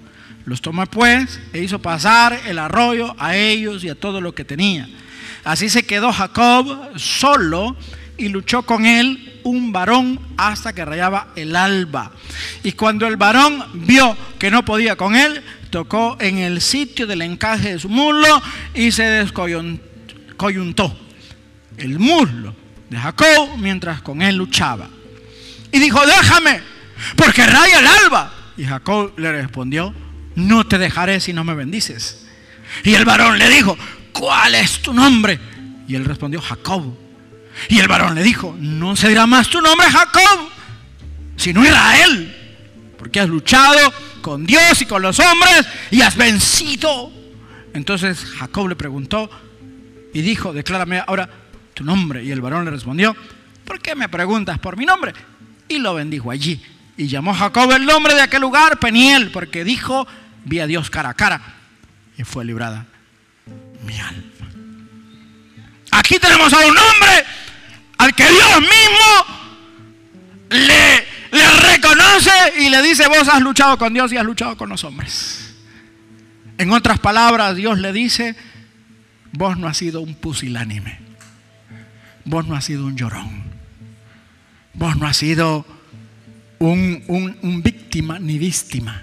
Los 0.44 0.60
tomó 0.60 0.84
pues 0.86 1.38
e 1.52 1.62
hizo 1.62 1.80
pasar 1.80 2.40
el 2.48 2.58
arroyo 2.58 3.14
a 3.16 3.36
ellos 3.36 3.84
y 3.84 3.90
a 3.90 3.94
todo 3.94 4.20
lo 4.20 4.34
que 4.34 4.44
tenía. 4.44 4.88
Así 5.44 5.68
se 5.68 5.84
quedó 5.84 6.12
Jacob 6.12 6.90
solo 6.96 7.76
y 8.16 8.28
luchó 8.28 8.62
con 8.62 8.86
él 8.86 9.40
un 9.44 9.72
varón 9.72 10.20
hasta 10.36 10.72
que 10.72 10.84
rayaba 10.84 11.28
el 11.36 11.56
alba. 11.56 12.12
Y 12.62 12.72
cuando 12.72 13.06
el 13.06 13.16
varón 13.16 13.64
vio 13.74 14.16
que 14.38 14.50
no 14.50 14.64
podía 14.64 14.96
con 14.96 15.16
él, 15.16 15.42
tocó 15.70 16.16
en 16.20 16.38
el 16.38 16.60
sitio 16.60 17.06
del 17.06 17.22
encaje 17.22 17.72
de 17.72 17.78
su 17.78 17.88
muslo 17.88 18.42
y 18.74 18.92
se 18.92 19.04
descoyuntó 19.04 20.96
el 21.78 21.98
muslo 21.98 22.54
de 22.90 22.98
Jacob 22.98 23.56
mientras 23.58 24.02
con 24.02 24.22
él 24.22 24.36
luchaba. 24.36 24.88
Y 25.72 25.78
dijo, 25.78 26.04
déjame, 26.06 26.60
porque 27.16 27.46
raya 27.46 27.80
el 27.80 27.86
alba. 27.86 28.32
Y 28.56 28.64
Jacob 28.64 29.18
le 29.18 29.32
respondió, 29.32 29.94
no 30.34 30.66
te 30.66 30.78
dejaré 30.78 31.20
si 31.20 31.32
no 31.32 31.42
me 31.44 31.54
bendices. 31.54 32.26
Y 32.84 32.94
el 32.94 33.04
varón 33.04 33.38
le 33.38 33.48
dijo, 33.48 33.76
¿cuál 34.12 34.54
es 34.54 34.80
tu 34.80 34.92
nombre? 34.92 35.38
Y 35.88 35.94
él 35.94 36.04
respondió, 36.04 36.40
Jacob. 36.40 36.96
Y 37.68 37.78
el 37.78 37.88
varón 37.88 38.14
le 38.14 38.22
dijo, 38.22 38.56
no 38.58 38.96
se 38.96 39.08
dirá 39.08 39.26
más 39.26 39.48
tu 39.48 39.60
nombre 39.60 39.86
Jacob, 39.90 40.48
sino 41.36 41.64
Israel, 41.64 42.34
porque 42.98 43.20
has 43.20 43.28
luchado 43.28 43.92
con 44.22 44.46
Dios 44.46 44.80
y 44.80 44.86
con 44.86 45.02
los 45.02 45.18
hombres 45.18 45.66
y 45.90 46.00
has 46.00 46.16
vencido. 46.16 47.12
Entonces 47.74 48.24
Jacob 48.38 48.68
le 48.68 48.76
preguntó 48.76 49.30
y 50.14 50.22
dijo, 50.22 50.52
declárame 50.52 51.02
ahora 51.06 51.28
tu 51.74 51.84
nombre. 51.84 52.24
Y 52.24 52.30
el 52.30 52.40
varón 52.40 52.64
le 52.64 52.70
respondió, 52.70 53.14
¿por 53.64 53.80
qué 53.80 53.94
me 53.94 54.08
preguntas 54.08 54.58
por 54.58 54.76
mi 54.76 54.86
nombre? 54.86 55.12
Y 55.68 55.78
lo 55.78 55.94
bendijo 55.94 56.30
allí. 56.30 56.62
Y 56.96 57.08
llamó 57.08 57.34
Jacob 57.34 57.72
el 57.72 57.84
nombre 57.84 58.14
de 58.14 58.22
aquel 58.22 58.42
lugar 58.42 58.78
Peniel, 58.78 59.30
porque 59.30 59.64
dijo, 59.64 60.06
vi 60.44 60.60
a 60.60 60.66
Dios 60.66 60.90
cara 60.90 61.10
a 61.10 61.14
cara 61.14 61.40
y 62.16 62.24
fue 62.24 62.44
librada 62.44 62.86
mi 63.82 63.98
alma. 63.98 64.32
Aquí 65.92 66.18
tenemos 66.18 66.52
a 66.52 66.58
un 66.58 66.76
hombre 66.76 67.24
al 67.98 68.14
que 68.14 68.28
Dios 68.28 68.60
mismo 68.60 69.42
le, 70.50 71.06
reconoce 71.72 72.30
y 72.58 72.68
le 72.68 72.82
dice, 72.82 73.06
vos 73.08 73.28
has 73.28 73.40
luchado 73.40 73.78
con 73.78 73.92
Dios 73.94 74.12
y 74.12 74.16
has 74.16 74.24
luchado 74.24 74.56
con 74.56 74.68
los 74.68 74.84
hombres. 74.84 75.54
En 76.58 76.72
otras 76.72 76.98
palabras, 76.98 77.56
Dios 77.56 77.78
le 77.78 77.92
dice, 77.92 78.34
vos 79.32 79.56
no 79.58 79.68
has 79.68 79.76
sido 79.76 80.00
un 80.00 80.14
pusilánime, 80.14 80.98
vos 82.24 82.46
no 82.46 82.56
has 82.56 82.64
sido 82.64 82.86
un 82.86 82.96
llorón, 82.96 83.44
vos 84.74 84.96
no 84.96 85.06
has 85.06 85.16
sido 85.16 85.66
un, 86.58 87.04
un 87.08 87.62
víctima 87.62 88.18
ni 88.18 88.38
víctima, 88.38 89.02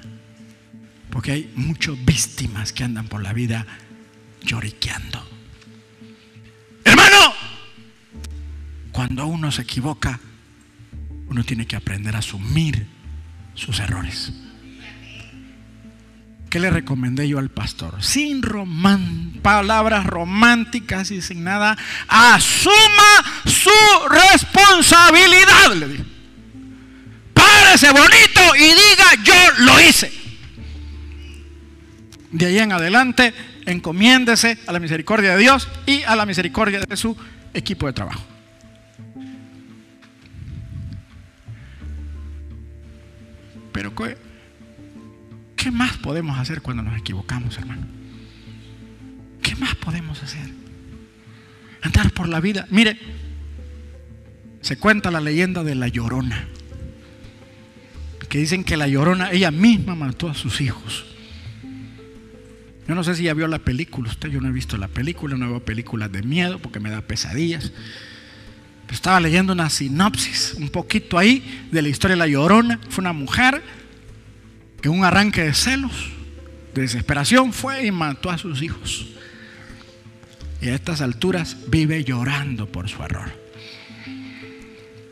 porque 1.10 1.32
hay 1.32 1.52
muchas 1.56 1.96
víctimas 2.04 2.74
que 2.74 2.84
andan 2.84 3.08
por 3.08 3.22
la 3.22 3.34
vida 3.34 3.65
lloriqueando. 4.41 5.25
Hermano, 6.84 7.34
cuando 8.91 9.25
uno 9.28 9.52
se 9.52 9.62
equivoca, 9.62 10.19
uno 11.28 11.43
tiene 11.43 11.67
que 11.67 11.75
aprender 11.75 12.15
a 12.15 12.19
asumir 12.19 12.88
sus 13.54 13.80
errores. 13.80 14.34
¿Qué 16.49 16.60
le 16.60 16.71
recomendé 16.71 17.28
yo 17.28 17.38
al 17.38 17.49
pastor? 17.49 18.02
Sin 18.04 18.41
palabras 19.43 20.06
románticas 20.08 21.12
y 21.12 21.21
sin 21.21 21.43
nada, 21.43 21.78
asuma 22.08 23.23
su 23.45 23.69
responsabilidad, 24.10 25.75
le. 25.75 26.06
Párese 27.36 27.91
bonito 27.91 28.56
y 28.56 28.63
diga, 28.63 29.23
yo 29.23 29.63
lo 29.65 29.80
hice. 29.80 30.12
De 32.32 32.46
ahí 32.46 32.60
en 32.60 32.72
adelante, 32.72 33.34
encomiéndese 33.65 34.58
a 34.68 34.72
la 34.72 34.80
misericordia 34.80 35.32
de 35.32 35.42
Dios 35.42 35.68
y 35.86 36.04
a 36.04 36.15
la 36.15 36.26
misericordia 36.26 36.80
de 36.82 36.98
su 36.98 37.18
equipo 37.54 37.88
de 37.88 37.94
trabajo. 37.94 38.24
Pero 43.72 43.96
¿qué, 43.96 44.18
qué 45.56 45.72
más 45.72 45.98
podemos 45.98 46.38
hacer 46.38 46.62
cuando 46.62 46.84
nos 46.84 46.98
equivocamos, 47.00 47.58
hermano? 47.58 47.88
¿Qué 49.42 49.56
más 49.56 49.76
podemos 49.76 50.22
hacer? 50.22 50.50
Andar 51.82 52.12
por 52.12 52.28
la 52.28 52.39
vida. 52.39 52.68
Mire, 52.70 53.00
se 54.62 54.78
cuenta 54.78 55.10
la 55.10 55.22
leyenda 55.22 55.63
de 55.63 55.76
la 55.76 55.88
llorona. 55.88 56.48
Que 58.28 58.38
dicen 58.38 58.63
que 58.63 58.78
la 58.78 58.88
llorona, 58.88 59.32
ella 59.32 59.50
misma 59.50 59.96
mató 59.96 60.30
a 60.30 60.36
sus 60.36 60.62
hijos. 60.62 61.09
Yo 62.89 62.95
no 62.95 63.04
sé 63.04 63.13
si 63.13 63.21
ya 63.21 63.36
vio 63.36 63.47
la 63.47 63.60
película, 63.60 64.10
usted 64.10 64.30
yo 64.30 64.41
no 64.41 64.47
he 64.47 64.52
visto 64.52 64.75
la 64.75 64.88
película, 64.88 65.38
no 65.38 65.47
veo 65.47 65.63
películas 65.63 66.12
de 66.12 66.23
miedo 66.23 66.58
porque 66.58 66.80
me 66.80 66.89
da 66.89 67.02
pesadillas. 67.02 67.71
Estaba 68.89 69.19
leyendo 69.19 69.54
una 69.54 69.69
sinopsis, 69.69 70.56
un 70.58 70.69
poquito 70.69 71.19
ahí, 71.19 71.67
de 71.71 71.84
la 71.84 71.89
historia 71.89 72.15
de 72.15 72.19
la 72.19 72.25
llorona. 72.25 72.80
Fue 72.89 73.04
una 73.04 73.13
mujer 73.13 73.62
que 74.82 74.89
un 74.89 75.06
arranque 75.06 75.43
de 75.43 75.54
celos, 75.54 75.91
de 76.73 76.82
desesperación, 76.82 77.54
fue 77.54 77.86
y 77.86 77.91
mató 77.91 78.32
a 78.32 78.39
sus 78.39 78.63
hijos. 78.63 79.06
Y 80.60 80.69
a 80.69 80.73
estas 80.73 81.02
alturas 81.02 81.58
vive 81.67 82.04
llorando 82.04 82.65
por 82.71 82.89
su 82.89 83.04
error. 83.04 83.32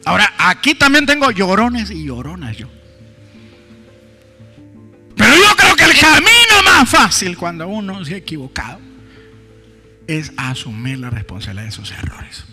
Ahora, 0.03 0.33
aquí 0.39 0.73
también 0.73 1.05
tengo 1.05 1.29
llorones 1.29 1.91
y 1.91 2.05
lloronas 2.05 2.57
yo. 2.57 2.69
Pero 5.15 5.35
yo 5.35 5.55
creo 5.55 5.75
que 5.75 5.83
el 5.83 5.99
camino 5.99 6.26
más 6.77 6.89
fácil 6.89 7.35
cuando 7.37 7.67
uno 7.67 8.05
se 8.05 8.13
ha 8.13 8.17
equivocado 8.17 8.79
es 10.05 10.31
asumir 10.37 10.99
la 10.99 11.09
responsabilidad 11.09 11.65
de 11.65 11.71
sus 11.71 11.91
errores. 11.91 12.45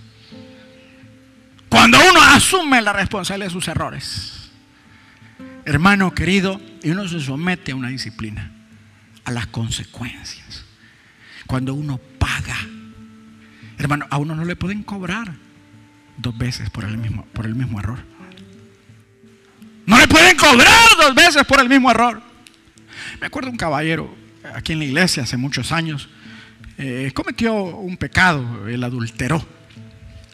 Cuando 1.68 1.98
uno 2.10 2.22
asume 2.22 2.80
la 2.80 2.92
responsabilidad 2.94 3.48
de 3.48 3.52
sus 3.52 3.68
errores, 3.68 4.50
hermano 5.66 6.14
querido, 6.14 6.60
y 6.82 6.90
uno 6.90 7.06
se 7.06 7.20
somete 7.20 7.72
a 7.72 7.76
una 7.76 7.88
disciplina, 7.88 8.50
a 9.24 9.30
las 9.30 9.46
consecuencias. 9.48 10.64
Cuando 11.46 11.74
uno 11.74 11.98
paga, 12.18 12.56
hermano, 13.78 14.06
a 14.08 14.16
uno 14.16 14.34
no 14.34 14.44
le 14.46 14.56
pueden 14.56 14.82
cobrar 14.84 15.34
dos 16.16 16.36
veces 16.38 16.70
por 16.70 16.84
el 16.84 16.96
mismo, 16.96 17.26
por 17.34 17.44
el 17.44 17.54
mismo 17.54 17.78
error. 17.78 17.98
No 19.84 19.98
le 19.98 20.08
pueden 20.08 20.36
cobrar 20.36 20.88
dos 20.98 21.14
veces 21.14 21.44
por 21.44 21.60
el 21.60 21.68
mismo 21.68 21.90
error. 21.90 22.33
Me 23.20 23.26
acuerdo 23.26 23.50
un 23.50 23.56
caballero 23.56 24.14
aquí 24.54 24.72
en 24.72 24.80
la 24.80 24.84
iglesia 24.84 25.22
hace 25.22 25.36
muchos 25.36 25.72
años, 25.72 26.08
eh, 26.76 27.12
cometió 27.14 27.54
un 27.54 27.96
pecado, 27.96 28.66
él 28.68 28.82
adulteró. 28.82 29.44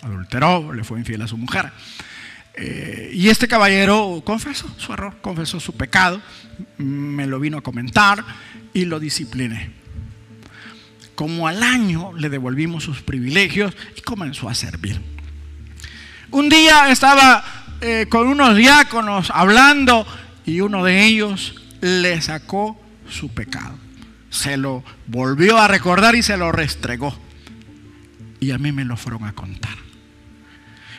Adulteró, 0.03 0.73
le 0.73 0.83
fue 0.83 0.99
infiel 0.99 1.23
a 1.23 1.29
su 1.29 1.37
mujer. 1.37 1.70
Eh, 2.55 3.11
y 3.14 3.29
este 3.29 3.46
caballero 3.46 4.23
confesó 4.25 4.68
su 4.79 4.92
error, 4.92 5.16
confesó 5.20 5.61
su 5.61 5.75
pecado, 5.75 6.20
me 6.79 7.27
lo 7.27 7.38
vino 7.38 7.59
a 7.59 7.62
comentar 7.62 8.25
y 8.73 8.87
lo 8.87 8.99
discipliné. 8.99 9.70
Como 11.14 11.46
al 11.46 11.62
año 11.62 12.12
le 12.16 12.31
devolvimos 12.31 12.83
sus 12.83 13.03
privilegios 13.03 13.75
y 13.96 14.01
comenzó 14.01 14.49
a 14.49 14.55
servir. 14.55 15.01
Un 16.31 16.49
día 16.49 16.90
estaba 16.90 17.44
eh, 17.81 18.07
con 18.09 18.27
unos 18.27 18.57
diáconos 18.57 19.31
hablando 19.35 20.07
y 20.46 20.61
uno 20.61 20.83
de 20.85 21.05
ellos 21.05 21.60
le 21.81 22.21
sacó 22.21 22.81
su 23.09 23.29
pecado. 23.31 23.79
Se 24.31 24.57
lo 24.57 24.85
volvió 25.07 25.59
a 25.59 25.69
recordar 25.69 26.14
y 26.14 26.23
se 26.23 26.37
lo 26.37 26.53
restregó. 26.53 27.16
Y 28.38 28.53
a 28.53 28.59
mí 28.59 28.73
me 28.73 28.85
lo 28.85 28.97
fueron 28.97 29.25
a 29.25 29.33
contar. 29.33 29.77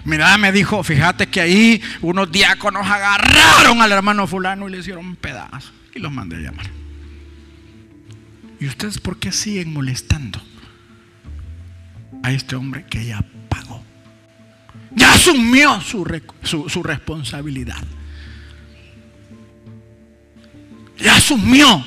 Mira, 0.04 0.38
me 0.38 0.52
dijo, 0.52 0.84
fíjate 0.84 1.28
que 1.28 1.42
ahí 1.42 1.82
unos 2.02 2.32
diáconos 2.32 2.88
agarraron 2.88 3.82
al 3.82 3.92
hermano 3.92 4.26
fulano 4.28 4.68
y 4.68 4.72
le 4.72 4.80
hicieron 4.80 5.06
un 5.06 5.16
pedazo. 5.16 5.72
Y 5.94 6.00
los 6.00 6.12
mandé 6.12 6.38
a 6.38 6.40
llamar. 6.40 6.66
¿Y 8.60 8.68
ustedes 8.68 9.00
por 9.00 9.18
qué 9.18 9.32
siguen 9.32 9.74
molestando 9.74 10.40
a 12.24 12.32
este 12.32 12.56
hombre 12.56 12.86
que 12.86 13.06
ya 13.06 13.24
pagó? 13.50 13.84
Ya 14.92 15.14
asumió 15.14 15.82
su, 15.82 16.06
su, 16.44 16.84
responsabilidad. 16.84 17.84
Ya 21.04 21.16
asumió. 21.16 21.84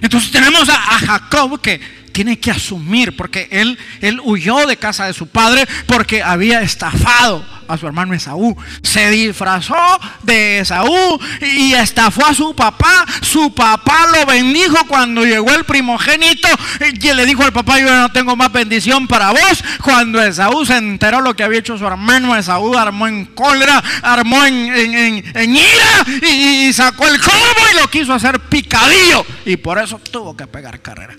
Entonces 0.00 0.30
tenemos 0.30 0.68
a, 0.68 0.74
a 0.74 0.98
Jacob 0.98 1.60
que 1.60 1.80
tiene 2.10 2.38
que 2.38 2.50
asumir, 2.50 3.16
porque 3.16 3.48
él, 3.50 3.78
él 4.00 4.20
huyó 4.22 4.66
de 4.66 4.76
casa 4.76 5.06
de 5.06 5.14
su 5.14 5.26
padre 5.26 5.66
porque 5.86 6.22
había 6.22 6.62
estafado 6.62 7.44
a 7.70 7.78
su 7.78 7.86
hermano 7.86 8.14
Esaú. 8.14 8.56
Se 8.82 9.10
disfrazó 9.10 9.76
de 10.22 10.60
Esaú 10.60 11.20
y 11.40 11.72
estafó 11.74 12.26
a 12.26 12.34
su 12.34 12.54
papá. 12.54 13.06
Su 13.22 13.54
papá 13.54 14.06
lo 14.12 14.26
bendijo 14.26 14.76
cuando 14.88 15.24
llegó 15.24 15.50
el 15.54 15.64
primogénito 15.64 16.48
y 16.80 17.12
le 17.12 17.26
dijo 17.26 17.42
al 17.42 17.52
papá, 17.52 17.78
yo 17.78 17.94
no 17.94 18.10
tengo 18.10 18.36
más 18.36 18.52
bendición 18.52 19.06
para 19.06 19.30
vos. 19.30 19.64
Cuando 19.82 20.22
Esaú 20.22 20.64
se 20.66 20.76
enteró 20.76 21.20
lo 21.20 21.34
que 21.34 21.44
había 21.44 21.60
hecho 21.60 21.78
su 21.78 21.86
hermano, 21.86 22.36
Esaú 22.36 22.76
armó 22.76 23.06
en 23.06 23.26
cólera, 23.26 23.82
armó 24.02 24.44
en, 24.44 25.24
ira 25.34 26.26
y, 26.28 26.72
sacó 26.72 27.06
el 27.06 27.20
corvo 27.20 27.62
y 27.72 27.80
lo 27.80 27.88
quiso 27.88 28.12
hacer 28.12 28.40
picadillo. 28.40 29.24
Y 29.44 29.56
por 29.56 29.78
eso 29.78 30.00
tuvo 30.10 30.36
que 30.36 30.46
pegar 30.46 30.80
carrera. 30.80 31.16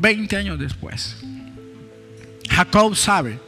20 0.00 0.36
años 0.36 0.58
después, 0.58 1.16
Jacob 2.48 2.96
sabe 2.96 3.38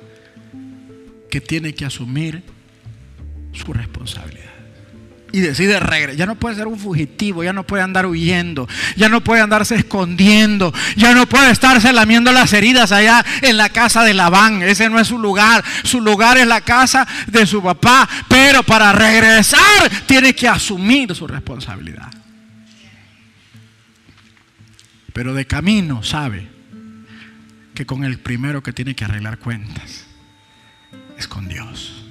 que 1.30 1.40
tiene 1.40 1.74
que 1.74 1.86
asumir 1.86 2.42
su 3.52 3.72
responsabilidad. 3.72 4.52
Y 5.34 5.40
decide 5.40 5.80
regresar. 5.80 6.18
Ya 6.18 6.26
no 6.26 6.34
puede 6.34 6.56
ser 6.56 6.66
un 6.66 6.78
fugitivo, 6.78 7.42
ya 7.42 7.54
no 7.54 7.66
puede 7.66 7.82
andar 7.82 8.04
huyendo, 8.04 8.68
ya 8.96 9.08
no 9.08 9.24
puede 9.24 9.40
andarse 9.40 9.76
escondiendo, 9.76 10.74
ya 10.94 11.14
no 11.14 11.26
puede 11.26 11.50
estarse 11.50 11.90
lamiendo 11.90 12.32
las 12.32 12.52
heridas 12.52 12.92
allá 12.92 13.24
en 13.40 13.56
la 13.56 13.70
casa 13.70 14.04
de 14.04 14.12
Labán. 14.12 14.62
Ese 14.62 14.90
no 14.90 15.00
es 15.00 15.08
su 15.08 15.18
lugar. 15.18 15.64
Su 15.84 16.02
lugar 16.02 16.36
es 16.36 16.46
la 16.46 16.60
casa 16.60 17.08
de 17.28 17.46
su 17.46 17.62
papá. 17.62 18.06
Pero 18.28 18.62
para 18.62 18.92
regresar 18.92 19.90
tiene 20.04 20.34
que 20.34 20.48
asumir 20.48 21.14
su 21.14 21.26
responsabilidad. 21.26 22.21
Pero 25.12 25.34
de 25.34 25.46
camino 25.46 26.02
sabe 26.02 26.48
que 27.74 27.86
con 27.86 28.04
el 28.04 28.18
primero 28.18 28.62
que 28.62 28.72
tiene 28.72 28.94
que 28.94 29.04
arreglar 29.04 29.38
cuentas 29.38 30.06
es 31.18 31.28
con 31.28 31.48
Dios. 31.48 32.04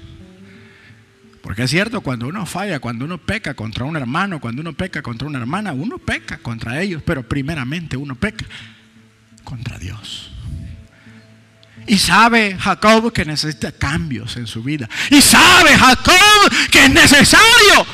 Porque 1.42 1.64
es 1.64 1.72
cierto, 1.72 2.02
cuando 2.02 2.28
uno 2.28 2.46
falla, 2.46 2.80
cuando 2.80 3.06
uno 3.06 3.18
peca 3.18 3.56
contra 3.56 3.84
un 3.86 3.96
hermano, 3.98 4.40
cuando 4.40 4.62
uno 4.62 4.74
peca 4.74 5.02
contra 5.02 5.28
una 5.28 5.40
hermana, 5.40 5.74
uno 5.74 5.98
peca 5.98 6.38
contra 6.38 6.80
ellos, 6.82 7.02
pero 7.04 7.28
primeramente 7.28 7.98
uno 7.98 8.16
peca 8.16 8.46
contra 9.44 9.80
Dios. 9.80 10.32
Y 11.88 11.98
sabe 11.98 12.56
Jacob 12.60 13.12
que 13.12 13.26
necesita 13.26 13.72
cambios 13.72 14.38
en 14.38 14.46
su 14.46 14.62
vida. 14.62 14.88
Y 15.10 15.20
sabe 15.20 15.76
Jacob 15.76 16.70
que 16.72 16.86
es 16.86 16.92
necesario 16.92 17.86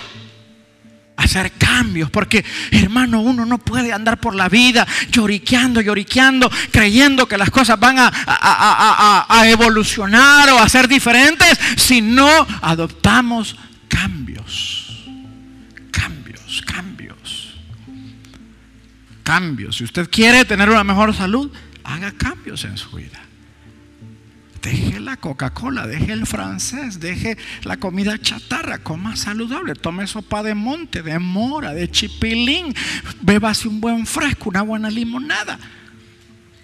hacer 1.17 1.51
cambios, 1.53 2.09
porque 2.11 2.45
hermano, 2.71 3.21
uno 3.21 3.45
no 3.45 3.57
puede 3.57 3.91
andar 3.91 4.19
por 4.19 4.35
la 4.35 4.47
vida 4.47 4.87
lloriqueando, 5.11 5.81
lloriqueando, 5.81 6.49
creyendo 6.71 7.27
que 7.27 7.37
las 7.37 7.49
cosas 7.49 7.79
van 7.79 7.97
a, 7.99 9.25
a, 9.27 9.49
evolucionar 9.49 10.49
o 10.51 10.59
a 10.59 10.69
ser 10.69 10.87
diferentes 10.87 11.59
si 11.75 12.01
no 12.01 12.29
adoptamos 12.61 13.57
cambios, 13.87 15.05
cambios, 15.91 16.61
cambios, 16.65 17.55
cambios. 19.23 19.77
Si 19.77 19.83
usted 19.83 20.09
quiere 20.09 20.45
tener 20.45 20.69
una 20.69 20.83
mejor 20.83 21.15
salud, 21.15 21.51
haga 21.83 22.11
cambios 22.11 22.63
en 22.63 22.77
su 22.77 22.91
vida. 22.91 23.26
Deje 24.61 24.99
la 24.99 25.17
Coca-Cola, 25.17 25.87
deje 25.87 26.11
el 26.13 26.25
francés, 26.25 26.99
deje 26.99 27.37
la 27.63 27.77
comida 27.77 28.17
chatarra, 28.17 28.79
coma 28.79 29.15
saludable, 29.15 29.75
tome 29.75 30.07
sopa 30.07 30.43
de 30.43 30.55
monte, 30.55 31.03
de 31.03 31.19
mora, 31.19 31.73
de 31.73 31.89
chipilín, 31.89 32.73
bébase 33.21 33.67
un 33.67 33.79
buen 33.79 34.05
fresco, 34.05 34.49
una 34.49 34.63
buena 34.63 34.89
limonada, 34.89 35.59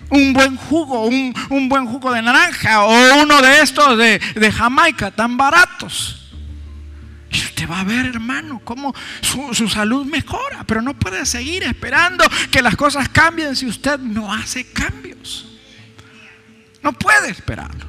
un 0.09 0.33
buen 0.33 0.55
jugo, 0.55 1.05
un, 1.05 1.69
buen 1.69 1.85
jugo 1.85 2.11
de 2.11 2.21
naranja 2.21 2.83
o 2.83 3.21
uno 3.21 3.41
de 3.41 3.61
estos 3.61 3.97
de, 3.97 4.51
Jamaica 4.51 5.11
tan 5.11 5.37
baratos. 5.37 6.19
Y 7.31 7.37
usted 7.37 7.67
va 7.67 7.79
a 7.79 7.83
ver, 7.83 8.05
hermano, 8.05 8.61
cómo 8.63 8.93
su, 9.21 9.55
su, 9.55 9.67
salud 9.67 10.05
mejora. 10.05 10.63
Pero 10.67 10.83
no 10.83 10.93
puede 10.93 11.25
seguir 11.25 11.63
esperando 11.63 12.23
que 12.51 12.61
las 12.61 12.75
cosas 12.75 13.09
cambien 13.09 13.55
si 13.55 13.65
usted 13.65 13.97
no 13.97 14.31
hace 14.31 14.71
cambios. 14.71 15.12
No 16.83 16.91
puede 16.93 17.31
esperarlo. 17.31 17.85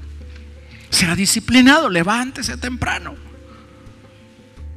Sea 0.89 1.17
disciplinado, 1.17 1.91
levántese 1.91 2.57
temprano. 2.57 3.17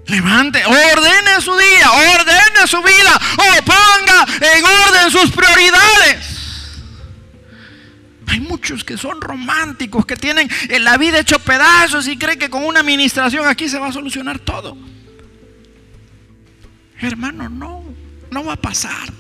Levante, 0.08 0.64
ordene 0.66 1.42
su 1.42 1.56
día, 1.56 1.92
ordene 1.92 2.66
su 2.66 2.82
vida, 2.82 3.22
o 3.38 3.66
ponga 3.66 4.26
en 4.58 4.66
orden 4.66 5.12
sus 5.12 5.32
prioridades. 5.32 6.38
Hay 8.28 8.40
muchos 8.40 8.84
que 8.84 8.98
son 8.98 9.22
románticos, 9.22 10.06
que 10.06 10.16
tienen 10.16 10.50
la 10.80 10.98
vida 10.98 11.20
hecho 11.20 11.40
pedazos 11.40 12.08
y 12.08 12.18
creen 12.18 12.40
que 12.40 12.50
con 12.50 12.66
una 12.66 12.80
administración 12.80 13.46
aquí 13.48 13.70
se 13.70 13.80
va 13.80 13.88
a 13.88 13.92
solucionar 13.92 14.40
todo. 14.40 14.78
Hermano, 17.00 17.48
no, 17.50 17.84
no 18.32 18.44
va 18.44 18.54
a 18.54 18.62
pasar. 18.62 19.14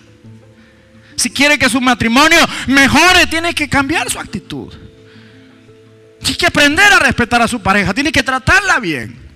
Si 1.16 1.30
quiere 1.30 1.60
que 1.60 1.70
su 1.70 1.82
matrimonio 1.82 2.40
mejore, 2.68 3.28
tiene 3.28 3.54
que 3.54 3.68
cambiar 3.68 4.10
su 4.10 4.20
actitud. 4.20 4.87
Tiene 6.20 6.38
que 6.38 6.46
aprender 6.46 6.94
a 6.94 7.00
respetar 7.00 7.42
a 7.42 7.48
su 7.48 7.62
pareja, 7.62 7.94
tiene 7.94 8.12
que 8.12 8.24
tratarla 8.24 8.80
bien. 8.80 9.28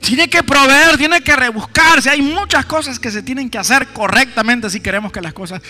Tiene 0.00 0.28
que 0.28 0.42
proveer, 0.42 0.96
tiene 0.96 1.20
que 1.20 1.36
rebuscarse. 1.36 2.10
Hay 2.10 2.22
muchas 2.22 2.64
cosas 2.66 2.98
que 2.98 3.10
se 3.10 3.22
tienen 3.22 3.50
que 3.50 3.58
hacer 3.58 3.88
correctamente 3.88 4.70
si 4.70 4.80
queremos 4.80 5.12
que 5.12 5.20
las 5.20 5.32
cosas 5.32 5.62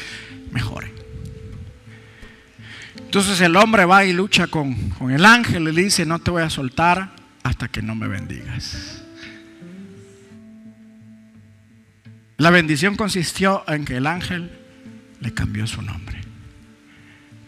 mejoren. 0.51 0.93
Entonces 2.97 3.41
el 3.41 3.57
hombre 3.57 3.85
va 3.85 4.05
y 4.05 4.13
lucha 4.13 4.47
con, 4.47 4.91
con 4.91 5.11
el 5.11 5.25
ángel 5.25 5.69
y 5.69 5.73
le 5.73 5.83
dice, 5.83 6.07
no 6.07 6.21
te 6.21 6.31
voy 6.31 6.43
a 6.43 6.51
soltar 6.51 7.11
hasta 7.43 7.69
que 7.69 7.83
no 7.83 7.95
me 7.95 8.07
bendigas. 8.07 9.03
La 12.37 12.51
bendición 12.51 12.97
consistió 12.97 13.65
en 13.69 13.85
que 13.85 13.97
el 13.97 14.07
ángel 14.07 14.51
le 15.21 15.35
cambió 15.35 15.67
su 15.67 15.83
nombre. 15.83 16.21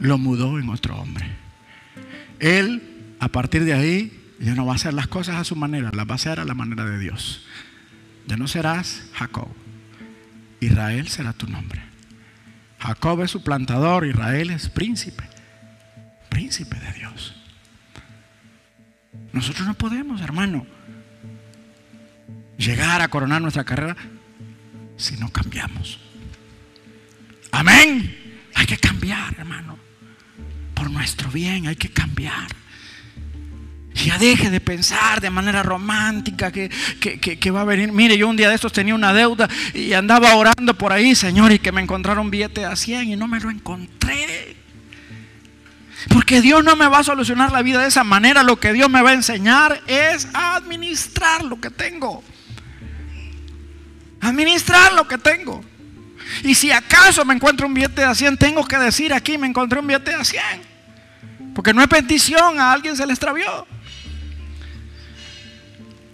Lo 0.03 0.19
mudó 0.19 0.59
en 0.59 0.69
otro 0.69 0.97
hombre. 0.97 1.25
Él, 2.41 3.15
a 3.21 3.29
partir 3.29 3.65
de 3.65 3.73
ahí, 3.73 4.35
ya 4.41 4.57
no 4.57 4.67
va 4.67 4.73
a 4.73 4.75
hacer 4.75 4.93
las 4.95 5.07
cosas 5.07 5.37
a 5.37 5.45
su 5.45 5.55
manera, 5.55 5.93
las 5.95 6.09
va 6.09 6.13
a 6.13 6.15
hacer 6.17 6.41
a 6.41 6.45
la 6.45 6.55
manera 6.55 6.85
de 6.85 6.99
Dios. 6.99 7.45
Ya 8.27 8.37
no 8.37 8.49
serás 8.49 9.05
Jacob. 9.13 9.47
Israel 10.59 11.07
será 11.07 11.33
tu 11.33 11.47
nombre. 11.47 11.81
Jacob 12.81 13.23
es 13.23 13.31
su 13.31 13.45
plantador, 13.45 14.05
Israel 14.05 14.51
es 14.51 14.69
príncipe. 14.69 15.23
Príncipe 16.29 16.81
de 16.81 16.93
Dios. 16.95 17.37
Nosotros 19.33 19.69
no 19.69 19.75
podemos, 19.75 20.21
hermano, 20.21 20.67
llegar 22.59 23.03
a 23.03 23.09
coronar 23.09 23.41
nuestra 23.41 23.63
carrera 23.63 23.97
si 24.97 25.17
no 25.19 25.29
cambiamos. 25.29 26.01
Amén. 27.53 28.41
Hay 28.57 28.67
que 28.67 28.79
cambiar, 28.79 29.37
hermano. 29.39 29.92
Por 30.83 30.91
nuestro 30.91 31.31
bien 31.31 31.69
hay 31.69 31.77
que 31.77 31.91
cambiar. 31.91 32.49
Ya 33.95 34.19
deje 34.19 34.51
de 34.51 34.59
pensar 34.59 35.21
de 35.21 35.31
manera 35.31 35.63
romántica 35.63 36.51
que, 36.51 36.69
que, 36.99 37.51
va 37.53 37.61
a 37.61 37.65
venir. 37.65 37.93
Mire, 37.93 38.19
yo 38.19 38.29
un 38.29 38.37
día 38.37 38.49
de 38.49 38.57
estos 38.57 38.73
tenía 38.73 38.93
una 38.93 39.13
deuda 39.13 39.49
y 39.75 39.93
andaba 39.93 40.35
orando 40.35 40.77
por 40.77 40.93
ahí, 40.93 41.15
Señor, 41.15 41.53
y 41.53 41.61
que 41.61 41.71
me 41.71 41.81
encontraron 41.81 42.33
billete 42.33 42.65
a 42.65 42.75
100 42.75 43.11
y 43.11 43.15
no 43.15 43.29
me 43.29 43.39
lo 43.39 43.49
encontré. 43.49 44.57
Porque 46.09 46.41
Dios 46.41 46.65
no 46.65 46.75
me 46.75 46.89
va 46.89 46.99
a 46.99 47.05
solucionar 47.05 47.53
la 47.53 47.63
vida 47.63 47.81
de 47.81 47.87
esa 47.87 48.03
manera. 48.03 48.43
Lo 48.43 48.59
que 48.59 48.73
Dios 48.73 48.91
me 48.91 49.03
va 49.03 49.11
a 49.11 49.15
enseñar 49.15 49.81
es 49.87 50.27
administrar 50.35 51.45
lo 51.45 51.61
que 51.61 51.71
tengo. 51.71 52.25
Administrar 54.21 54.95
lo 54.95 55.07
que 55.07 55.19
tengo. 55.19 55.65
Y 56.43 56.57
si 56.57 56.73
acaso 56.73 57.25
me 57.25 57.35
encuentro 57.35 57.69
un 57.69 57.75
billete 57.75 58.05
de 58.05 58.13
100, 58.13 58.37
tengo 58.37 58.67
que 58.67 58.79
decir 58.79 59.15
aquí 59.15 59.39
me 59.39 59.47
encontré 59.47 59.79
un 59.79 59.87
billete 59.87 60.17
de 60.17 60.25
100. 60.25 60.72
Porque 61.55 61.75
no 61.75 61.83
es 61.83 61.89
petición, 61.89 62.59
a 62.59 62.73
alguien 62.73 62.97
se 62.97 63.07
le 63.07 63.13
extravió. 63.13 63.67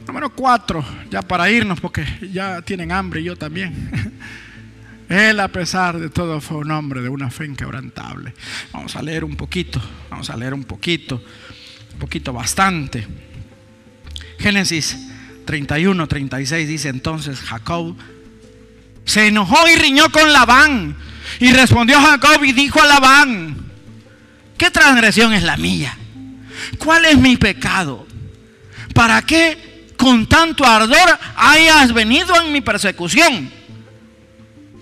Número 0.07 0.35
cuatro, 0.35 0.85
ya 1.11 1.21
para 1.21 1.51
irnos, 1.51 1.81
porque 1.81 2.05
ya 2.33 2.63
tienen 2.63 2.93
hambre 2.93 3.21
y 3.21 3.25
yo 3.25 3.37
también. 3.37 4.15
Él, 5.09 5.41
a 5.41 5.49
pesar 5.49 5.99
de 5.99 6.11
todo, 6.11 6.41
fue 6.41 6.59
un 6.59 6.71
hombre 6.71 7.01
de 7.01 7.09
una 7.09 7.31
fe 7.31 7.47
inquebrantable. 7.47 8.35
Vamos 8.73 8.97
a 8.97 9.03
leer 9.03 9.25
un 9.25 9.37
poquito, 9.37 9.81
vamos 10.11 10.29
a 10.31 10.37
leer 10.37 10.55
un 10.55 10.65
poquito, 10.65 11.23
un 11.93 11.99
poquito 11.99 12.33
bastante. 12.33 13.07
Génesis 14.39 14.97
31, 15.47 16.07
36 16.07 16.69
dice 16.69 16.89
entonces 16.89 17.41
Jacob 17.41 17.97
se 19.05 19.29
enojó 19.29 19.57
y 19.69 19.77
riñó 19.77 20.11
con 20.11 20.33
Labán. 20.33 20.97
Y 21.41 21.53
respondió 21.53 22.01
Jacob 22.01 22.45
y 22.45 22.53
dijo 22.53 22.81
a 22.81 22.87
Labán, 22.87 23.68
¿qué 24.59 24.71
transgresión 24.71 25.33
es 25.33 25.43
la 25.43 25.57
mía? 25.57 25.97
¿Cuál 26.79 27.07
es 27.07 27.17
mi 27.17 27.37
pecado? 27.37 28.07
¿Para 28.93 29.23
qué 29.23 29.87
con 29.97 30.27
tanto 30.27 30.65
ardor 30.67 31.19
hayas 31.37 31.93
venido 31.93 32.35
en 32.41 32.53
mi 32.53 32.61
persecución? 32.61 33.51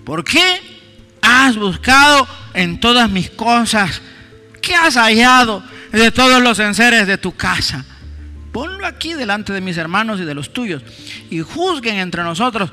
¿Por 0.03 0.23
qué 0.23 0.61
has 1.21 1.55
buscado 1.55 2.27
en 2.53 2.79
todas 2.79 3.09
mis 3.09 3.29
cosas? 3.29 4.01
¿Qué 4.61 4.73
has 4.75 4.95
hallado 4.95 5.63
de 5.91 6.11
todos 6.11 6.41
los 6.41 6.59
enseres 6.59 7.07
de 7.07 7.17
tu 7.17 7.35
casa? 7.35 7.85
Ponlo 8.51 8.85
aquí 8.87 9.13
delante 9.13 9.53
de 9.53 9.61
mis 9.61 9.77
hermanos 9.77 10.19
y 10.19 10.25
de 10.25 10.33
los 10.33 10.51
tuyos 10.51 10.81
y 11.29 11.41
juzguen 11.41 11.97
entre 11.97 12.23
nosotros. 12.23 12.71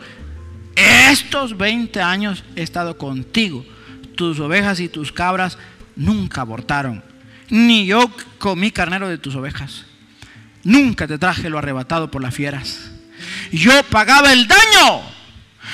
Estos 0.76 1.56
20 1.56 2.00
años 2.00 2.42
he 2.56 2.62
estado 2.62 2.96
contigo. 2.96 3.64
Tus 4.16 4.38
ovejas 4.40 4.80
y 4.80 4.88
tus 4.88 5.12
cabras 5.12 5.58
nunca 5.96 6.40
abortaron. 6.40 7.02
Ni 7.50 7.86
yo 7.86 8.10
comí 8.38 8.70
carnero 8.70 9.08
de 9.08 9.18
tus 9.18 9.34
ovejas. 9.34 9.84
Nunca 10.62 11.06
te 11.06 11.18
traje 11.18 11.50
lo 11.50 11.58
arrebatado 11.58 12.10
por 12.10 12.22
las 12.22 12.34
fieras. 12.34 12.90
Yo 13.52 13.82
pagaba 13.84 14.32
el 14.32 14.46
daño. 14.46 15.02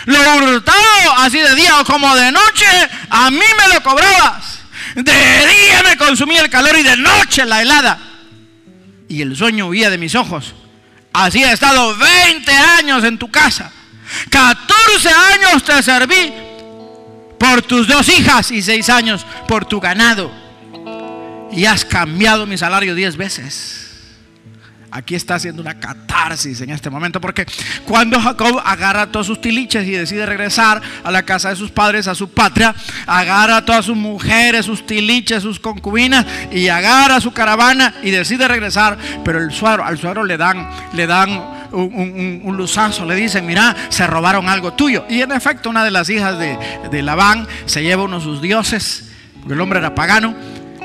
Lo 0.07 0.37
hurtado, 0.37 1.13
así 1.19 1.39
de 1.39 1.55
día 1.55 1.81
o 1.81 1.85
como 1.85 2.15
de 2.15 2.33
noche, 2.33 2.67
a 3.11 3.31
mí 3.31 3.39
me 3.39 3.75
lo 3.75 3.83
cobrabas. 3.83 4.61
De 4.95 5.03
día 5.03 5.83
me 5.85 5.97
consumía 5.97 6.43
el 6.43 6.51
calor 6.51 6.77
y 6.79 6.83
de 6.83 6.97
noche 6.97 7.45
la 7.45 7.63
helada. 7.63 7.99
Y 9.09 9.23
el 9.23 9.37
sueño 9.37 9.67
huía 9.67 9.91
de 9.91 9.99
mis 9.99 10.15
ojos. 10.15 10.55
Así 11.13 11.43
he 11.43 11.53
estado 11.53 11.97
20 11.97 12.53
años 12.53 13.05
en 13.05 13.19
tu 13.19 13.31
casa. 13.31 13.71
14 14.31 15.09
años 15.09 15.65
te 15.65 15.83
serví 15.83 16.33
por 17.41 17.63
tus 17.63 17.89
dos 17.89 18.07
hijas 18.11 18.51
y 18.51 18.61
6 18.61 18.91
años 18.91 19.27
por 19.49 19.65
tu 19.65 19.81
ganado. 19.81 20.31
Y 21.51 21.65
has 21.65 21.87
cambiado 21.87 22.47
mi 22.47 22.59
salario 22.59 22.95
10 22.95 23.17
veces. 23.17 23.87
Aquí 24.93 25.15
está 25.15 25.37
haciendo 25.37 25.63
una 25.63 25.79
catarsis 25.79 26.61
en 26.61 26.71
este 26.71 26.91
momento, 26.91 27.21
porque 27.21 27.47
cuando 27.87 28.21
Jacob 28.21 28.61
agarra 28.65 29.07
todos 29.07 29.27
sus 29.27 29.41
tiliches 29.41 29.87
y 29.87 29.93
decide 29.93 30.27
regresar 30.27 30.83
a 31.03 31.11
la 31.11 31.23
casa 31.23 31.49
de 31.49 31.57
sus 31.57 31.71
padres, 31.71 32.09
a 32.09 32.15
su 32.15 32.29
patria, 32.29 32.75
agarra 33.07 33.59
a 33.59 33.65
todas 33.65 33.87
sus 33.87 33.97
mujeres, 33.97 34.67
sus 34.67 34.85
tiliches, 34.85 35.43
sus 35.43 35.61
concubinas 35.61 36.27
y 36.53 36.69
agarra 36.69 37.21
su 37.21 37.33
caravana 37.33 37.95
y 38.03 38.11
decide 38.11 38.49
regresar, 38.49 38.99
pero 39.25 39.39
el 39.39 39.53
suegro, 39.53 39.85
al 39.85 39.97
suegro 39.97 40.25
le 40.25 40.37
dan, 40.37 40.69
le 40.93 41.07
dan 41.07 41.60
un, 41.73 42.43
un, 42.45 42.57
luzazo, 42.57 43.05
le 43.05 43.15
dicen, 43.15 43.47
mira, 43.47 43.77
se 43.89 44.07
robaron 44.07 44.49
algo 44.49 44.73
tuyo. 44.73 45.05
Y 45.09 45.23
en 45.23 45.33
efecto, 45.33 45.71
una 45.71 45.85
de 45.85 45.91
las 45.91 46.09
hijas 46.09 46.39
de, 46.39 46.59
de 46.91 47.03
Labán 47.03 47.47
se 47.67 47.83
lleva 47.83 48.05
uno 48.05 48.19
de 48.19 48.25
sus 48.25 48.43
dioses, 48.43 49.11
porque 49.41 49.55
el 49.55 49.61
hombre 49.61 49.79
era 49.79 49.95
pagano 49.95 50.35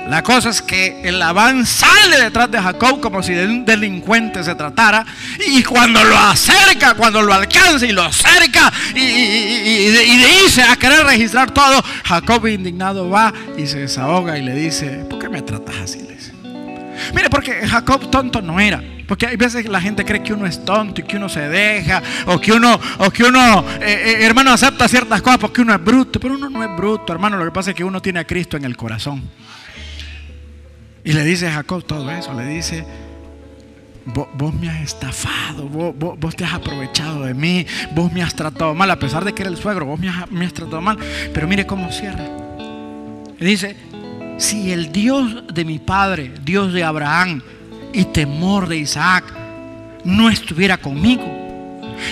la 0.07 0.21
cosa 0.21 0.49
es 0.49 0.61
que 0.61 1.01
el 1.03 1.17
Labán 1.17 1.65
sale 1.65 2.17
detrás 2.19 2.51
de 2.51 2.61
Jacob 2.61 2.99
como 2.99 3.23
si 3.23 3.33
de 3.33 3.45
un 3.45 3.65
delincuente 3.65 4.43
se 4.43 4.53
tratara. 4.53 5.03
Y 5.47 5.63
cuando 5.63 6.03
lo 6.03 6.15
acerca, 6.15 6.93
cuando 6.93 7.23
lo 7.23 7.33
alcanza 7.33 7.86
y 7.86 7.91
lo 7.91 8.03
acerca 8.03 8.71
y, 8.93 9.89
dice 9.89 10.61
a 10.61 10.75
querer 10.75 11.05
registrar 11.05 11.49
todo, 11.51 11.83
Jacob 12.03 12.45
indignado 12.45 13.09
va 13.09 13.33
y 13.57 13.65
se 13.65 13.79
desahoga 13.79 14.38
y 14.38 14.43
le 14.43 14.53
dice, 14.53 15.05
¿por 15.09 15.17
qué 15.17 15.27
me 15.27 15.41
tratas 15.41 15.75
así? 15.83 16.01
Mire, 17.13 17.29
porque 17.29 17.67
Jacob 17.67 18.09
tonto 18.09 18.41
no 18.41 18.59
era. 18.59 18.81
Porque 19.07 19.27
hay 19.27 19.35
veces 19.35 19.63
que 19.63 19.69
la 19.69 19.81
gente 19.81 20.03
cree 20.03 20.23
que 20.23 20.33
uno 20.33 20.45
es 20.45 20.63
tonto 20.65 21.01
y 21.01 21.03
que 21.03 21.17
uno 21.17 21.29
se 21.29 21.47
deja, 21.47 22.01
o 22.25 22.39
que 22.39 22.51
uno, 22.51 22.79
o 22.97 23.11
que 23.11 23.23
uno, 23.23 23.65
eh, 23.81 24.17
eh, 24.19 24.25
hermano, 24.25 24.51
acepta 24.51 24.87
ciertas 24.87 25.21
cosas 25.21 25.39
porque 25.39 25.61
uno 25.61 25.73
es 25.73 25.83
bruto. 25.83 26.19
Pero 26.19 26.35
uno 26.35 26.49
no 26.49 26.63
es 26.63 26.75
bruto, 26.75 27.13
hermano. 27.13 27.37
Lo 27.37 27.45
que 27.45 27.51
pasa 27.51 27.71
es 27.71 27.75
que 27.75 27.83
uno 27.83 28.01
tiene 28.01 28.19
a 28.19 28.25
Cristo 28.25 28.57
en 28.57 28.65
el 28.65 28.75
corazón. 28.75 29.23
Y 31.03 31.13
le 31.13 31.23
dice 31.23 31.47
a 31.47 31.53
Jacob 31.53 31.83
todo 31.85 32.09
eso, 32.09 32.33
le 32.33 32.47
dice, 32.47 32.83
vos, 34.05 34.53
me 34.55 34.69
has 34.69 34.81
estafado, 34.81 35.69
vos, 35.69 36.35
te 36.35 36.43
has 36.43 36.53
aprovechado 36.53 37.25
de 37.25 37.35
mí, 37.35 37.65
vos 37.93 38.11
me 38.11 38.23
has 38.23 38.33
tratado 38.33 38.73
mal, 38.73 38.89
a 38.89 38.97
pesar 38.97 39.23
de 39.23 39.33
que 39.33 39.43
era 39.43 39.51
el 39.51 39.57
suegro, 39.57 39.85
vos 39.85 39.99
me 39.99 40.09
has, 40.09 40.53
tratado 40.53 40.81
mal. 40.81 40.97
Pero 41.31 41.47
mire 41.47 41.67
cómo 41.67 41.91
cierra. 41.91 42.27
Dice, 43.39 43.75
si 44.39 44.71
el 44.71 44.91
Dios 44.91 45.45
de 45.53 45.63
mi 45.63 45.77
padre, 45.77 46.31
Dios 46.43 46.73
de 46.73 46.83
Abraham 46.83 47.43
y 47.95 48.03
temor 48.05 48.67
de 48.67 48.77
Isaac, 48.77 49.23
no 50.03 50.29
estuviera 50.29 50.77
conmigo, 50.77 51.23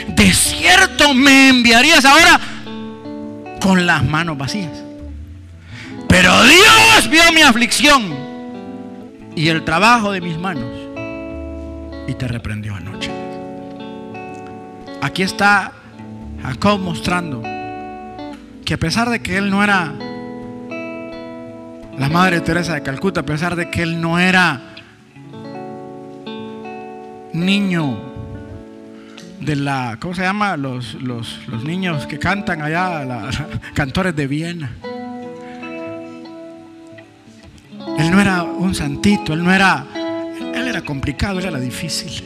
de 0.07 0.34
cierto 0.34 1.13
me 1.13 1.49
enviarías 1.49 2.05
ahora 2.05 2.39
con 3.59 3.86
las 3.86 4.03
manos 4.03 4.38
vacías. 4.38 4.71
Pero 6.07 6.31
Dios 6.43 7.09
vio 7.09 7.31
mi 7.34 7.41
aflicción 7.41 8.15
y 9.36 9.49
el 9.49 9.65
trabajo 9.65 10.13
de 10.13 10.21
mis 10.21 10.38
manos 10.38 10.71
y 12.07 12.13
te 12.13 12.27
reprendió 12.27 12.75
anoche. 12.75 13.11
aquí 15.01 15.23
está 15.23 15.73
Jacob 16.43 16.79
mostrando 16.79 17.41
que 18.63 18.73
a 18.73 18.77
pesar 18.77 19.09
de 19.09 19.21
que 19.21 19.38
él 19.38 19.49
no 19.49 19.63
era 19.63 19.93
la 21.97 22.09
Madre 22.09 22.39
Teresa 22.39 22.73
de 22.73 22.84
Calcuta, 22.84 23.21
a 23.21 23.25
pesar 23.25 23.57
de 23.57 23.69
que 23.69 23.81
él 23.81 23.99
no 23.99 24.17
era 24.17 24.72
niño 27.34 28.13
de 29.41 29.55
la, 29.55 29.97
¿cómo 29.99 30.13
se 30.13 30.21
llama? 30.21 30.55
Los, 30.57 30.95
los, 30.95 31.39
niños 31.63 32.07
que 32.07 32.19
cantan 32.19 32.61
allá, 32.61 33.29
cantores 33.73 34.15
de 34.15 34.27
Viena. 34.27 34.71
Él 37.99 38.11
no 38.11 38.19
era 38.19 38.43
un 38.43 38.73
santito, 38.73 39.34
él 39.34 39.43
no 39.43 39.53
era, 39.53 39.86
él 40.55 40.67
era 40.67 40.81
complicado, 40.81 41.39
él 41.39 41.45
era 41.45 41.59
difícil. 41.59 42.23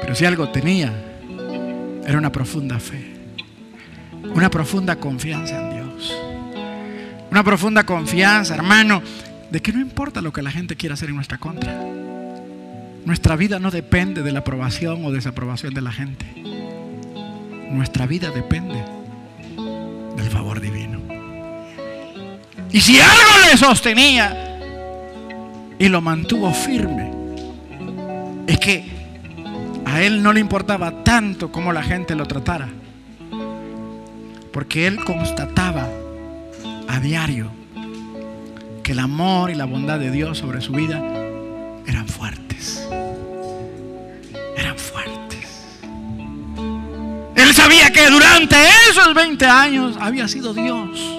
Pero 0.00 0.14
si 0.14 0.24
algo 0.24 0.48
tenía, 0.48 0.92
era 2.06 2.18
una 2.18 2.30
profunda 2.30 2.78
fe, 2.78 3.14
una 4.34 4.50
profunda 4.50 4.96
confianza 4.96 5.56
en 5.60 5.74
Dios. 5.74 6.14
Una 7.30 7.42
profunda 7.42 7.84
confianza, 7.84 8.54
hermano, 8.54 9.02
de 9.50 9.60
que 9.60 9.72
no 9.72 9.80
importa 9.80 10.20
lo 10.20 10.32
que 10.32 10.42
la 10.42 10.50
gente 10.50 10.76
quiera 10.76 10.94
hacer 10.94 11.08
en 11.08 11.16
nuestra 11.16 11.38
contra. 11.38 12.03
Nuestra 13.04 13.36
vida 13.36 13.58
no 13.58 13.70
depende 13.70 14.22
de 14.22 14.32
la 14.32 14.40
aprobación 14.40 15.04
o 15.04 15.12
desaprobación 15.12 15.74
de 15.74 15.82
la 15.82 15.92
gente. 15.92 16.24
Nuestra 17.70 18.06
vida 18.06 18.30
depende 18.30 18.82
del 20.16 20.30
favor 20.30 20.60
divino. 20.60 21.00
Y 22.72 22.80
si 22.80 22.98
algo 22.98 23.48
le 23.50 23.56
sostenía 23.58 24.58
y 25.78 25.88
lo 25.88 26.00
mantuvo 26.00 26.52
firme, 26.52 27.12
es 28.46 28.58
que 28.58 28.84
a 29.84 30.02
él 30.02 30.22
no 30.22 30.32
le 30.32 30.40
importaba 30.40 31.04
tanto 31.04 31.52
como 31.52 31.72
la 31.72 31.82
gente 31.82 32.14
lo 32.14 32.26
tratara. 32.26 32.68
Porque 34.50 34.86
él 34.86 35.04
constataba 35.04 35.86
a 36.88 37.00
diario 37.00 37.50
que 38.82 38.92
el 38.92 38.98
amor 38.98 39.50
y 39.50 39.54
la 39.54 39.66
bondad 39.66 39.98
de 39.98 40.10
Dios 40.10 40.38
sobre 40.38 40.60
su 40.60 40.72
vida 40.72 41.02
eran 41.86 42.08
fuertes. 42.08 42.43
Eran 44.56 44.78
fuertes. 44.78 45.46
Él 47.36 47.54
sabía 47.54 47.90
que 47.92 48.08
durante 48.08 48.56
esos 48.90 49.14
20 49.14 49.46
años 49.46 49.96
había 50.00 50.28
sido 50.28 50.54
Dios. 50.54 51.14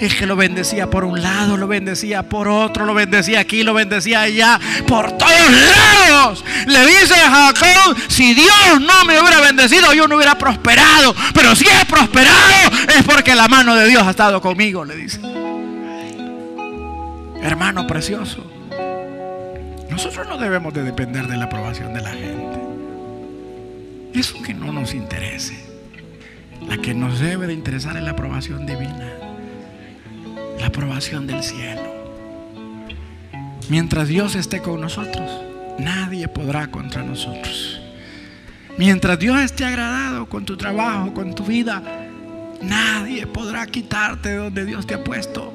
Es 0.00 0.14
que 0.14 0.26
lo 0.26 0.34
bendecía 0.34 0.88
por 0.88 1.04
un 1.04 1.20
lado, 1.20 1.58
lo 1.58 1.66
bendecía 1.66 2.22
por 2.22 2.48
otro, 2.48 2.86
lo 2.86 2.94
bendecía 2.94 3.40
aquí, 3.40 3.62
lo 3.62 3.74
bendecía 3.74 4.22
allá, 4.22 4.58
por 4.86 5.12
todos 5.12 5.50
lados. 5.50 6.44
Le 6.66 6.86
dice 6.86 7.14
a 7.14 7.52
Jacob, 7.52 7.96
si 8.08 8.32
Dios 8.32 8.80
no 8.80 9.04
me 9.04 9.20
hubiera 9.20 9.40
bendecido, 9.40 9.92
yo 9.92 10.08
no 10.08 10.16
hubiera 10.16 10.38
prosperado. 10.38 11.14
Pero 11.34 11.54
si 11.54 11.66
he 11.66 11.84
prosperado, 11.84 12.70
es 12.96 13.04
porque 13.04 13.34
la 13.34 13.46
mano 13.48 13.74
de 13.74 13.88
Dios 13.88 14.02
ha 14.02 14.10
estado 14.10 14.40
conmigo, 14.40 14.86
le 14.86 14.96
dice. 14.96 15.20
Hermano 17.42 17.86
precioso, 17.86 18.44
nosotros 19.90 20.28
no 20.28 20.38
debemos 20.38 20.72
de 20.72 20.82
depender 20.82 21.26
de 21.26 21.36
la 21.36 21.44
aprobación 21.44 21.92
de 21.92 22.00
la 22.00 22.10
gente. 22.10 22.60
Eso 24.14 24.42
que 24.42 24.54
no 24.54 24.72
nos 24.72 24.94
interese. 24.94 25.58
La 26.68 26.76
que 26.78 26.94
nos 26.94 27.20
debe 27.20 27.46
de 27.46 27.54
interesar 27.54 27.96
es 27.96 28.02
la 28.02 28.10
aprobación 28.10 28.66
divina 28.66 29.20
la 30.60 30.66
aprobación 30.66 31.26
del 31.26 31.42
cielo. 31.42 31.80
Mientras 33.68 34.08
Dios 34.08 34.34
esté 34.34 34.60
con 34.60 34.80
nosotros, 34.80 35.30
nadie 35.78 36.28
podrá 36.28 36.70
contra 36.70 37.02
nosotros. 37.02 37.80
Mientras 38.76 39.18
Dios 39.18 39.40
esté 39.40 39.64
agradado 39.64 40.28
con 40.28 40.44
tu 40.44 40.56
trabajo, 40.56 41.14
con 41.14 41.34
tu 41.34 41.44
vida, 41.44 41.82
nadie 42.62 43.26
podrá 43.26 43.66
quitarte 43.66 44.30
de 44.30 44.36
donde 44.36 44.64
Dios 44.66 44.86
te 44.86 44.94
ha 44.94 45.04
puesto. 45.04 45.52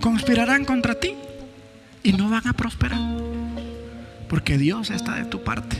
Conspirarán 0.00 0.64
contra 0.64 0.94
ti 0.94 1.14
y 2.02 2.12
no 2.12 2.28
van 2.28 2.46
a 2.46 2.52
prosperar. 2.52 3.00
Porque 4.28 4.58
Dios 4.58 4.90
está 4.90 5.16
de 5.16 5.24
tu 5.24 5.42
parte. 5.42 5.76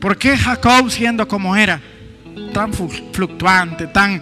¿Por 0.00 0.18
qué 0.18 0.36
Jacob 0.36 0.90
siendo 0.90 1.26
como 1.26 1.56
era? 1.56 1.80
Tan 2.52 2.72
fluctuante, 2.72 3.86
tan 3.86 4.20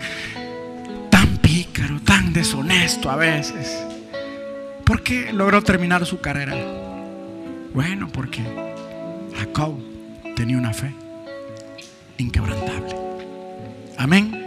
tan 2.05 2.33
deshonesto 2.33 3.11
a 3.11 3.17
veces. 3.17 3.83
¿Por 4.85 5.03
qué 5.03 5.33
logró 5.33 5.63
terminar 5.63 6.05
su 6.07 6.21
carrera? 6.21 6.55
Bueno, 7.73 8.09
porque 8.13 8.43
Jacob 9.37 9.79
tenía 10.37 10.59
una 10.59 10.73
fe 10.73 10.95
inquebrantable. 12.19 12.97
Amén. 13.99 14.39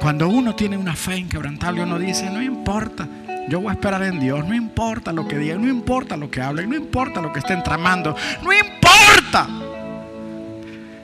Cuando 0.00 0.28
uno 0.28 0.54
tiene 0.54 0.76
una 0.76 0.94
fe 0.94 1.16
inquebrantable, 1.16 1.82
uno 1.82 1.98
dice, 1.98 2.30
no 2.30 2.42
importa, 2.42 3.08
yo 3.48 3.60
voy 3.60 3.70
a 3.70 3.72
esperar 3.72 4.02
en 4.02 4.20
Dios, 4.20 4.46
no 4.46 4.54
importa 4.54 5.12
lo 5.12 5.26
que 5.26 5.38
diga, 5.38 5.56
no 5.56 5.68
importa 5.68 6.16
lo 6.16 6.30
que 6.30 6.40
hable, 6.40 6.66
no 6.66 6.76
importa 6.76 7.20
lo 7.20 7.32
que 7.32 7.40
estén 7.40 7.62
tramando, 7.62 8.16
no 8.42 8.52
importa. 8.52 9.48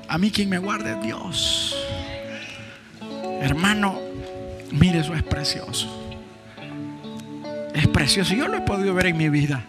A 0.09 0.19
mí 0.19 0.31
quien 0.31 0.49
me 0.49 0.59
guarde 0.59 0.93
es 0.93 1.03
Dios. 1.03 1.77
Hermano, 3.41 3.99
Mire, 4.75 4.99
eso 4.99 5.15
es 5.15 5.23
precioso. 5.23 5.89
Es 7.75 7.87
precioso. 7.89 8.35
Yo 8.35 8.49
lo 8.49 8.57
he 8.57 8.61
podido 8.63 8.93
ver 8.95 9.07
en 9.07 9.17
mi 9.17 9.29
vida. 9.29 9.63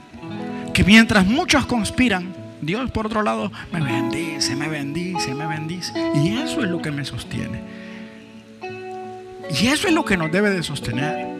Que 0.74 0.84
mientras 0.84 1.26
muchos 1.26 1.66
conspiran, 1.68 2.34
Dios 2.62 2.90
por 2.92 3.06
otro 3.06 3.22
lado 3.22 3.52
me 3.72 3.82
bendice, 3.82 4.56
me 4.56 4.68
bendice, 4.68 5.36
me 5.36 5.46
bendice. 5.46 5.94
Y 6.16 6.38
eso 6.40 6.64
es 6.64 6.70
lo 6.70 6.82
que 6.82 6.92
me 6.92 7.06
sostiene. 7.06 7.62
Y 9.62 9.68
eso 9.68 9.88
es 9.88 9.94
lo 9.94 10.04
que 10.04 10.18
nos 10.18 10.32
debe 10.32 10.50
de 10.50 10.64
sostener. 10.64 11.35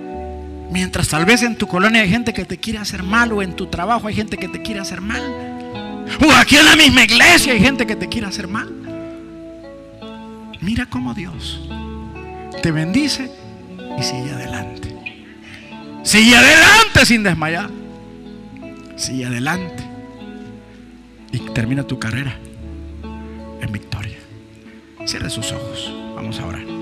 Mientras 0.72 1.08
tal 1.08 1.26
vez 1.26 1.42
en 1.44 1.56
tu 1.56 1.68
colonia 1.68 2.02
hay 2.02 2.10
gente 2.10 2.34
que 2.34 2.46
te 2.46 2.58
quiere 2.58 2.80
hacer 2.80 3.04
mal 3.04 3.32
o 3.32 3.42
en 3.42 3.56
tu 3.56 3.68
trabajo 3.68 4.08
hay 4.08 4.16
gente 4.16 4.38
que 4.38 4.48
te 4.48 4.62
quiere 4.62 4.80
hacer 4.80 5.02
mal. 5.02 5.22
O 6.26 6.32
aquí 6.32 6.58
en 6.58 6.66
la 6.66 6.76
misma 6.76 7.04
iglesia 7.04 7.54
hay 7.54 7.60
gente 7.60 7.86
que 7.86 7.96
te 7.96 8.08
quiere 8.08 8.28
hacer 8.28 8.48
mal. 8.48 8.72
Mira 10.62 10.86
cómo 10.88 11.14
Dios 11.14 11.62
te 12.62 12.72
bendice 12.72 13.30
y 14.00 14.04
sigue 14.04 14.32
adelante. 14.32 14.96
Sigue 16.04 16.36
adelante 16.36 17.06
sin 17.06 17.24
desmayar. 17.24 17.70
Sigue 18.96 19.26
adelante. 19.26 19.84
Y 21.32 21.40
termina 21.54 21.84
tu 21.84 22.00
carrera 22.00 22.38
en 23.62 23.72
victoria. 23.72 24.18
Cierra 25.06 25.30
sus 25.30 25.52
ojos. 25.52 25.94
Vamos 26.16 26.40
a 26.40 26.46
orar. 26.46 26.75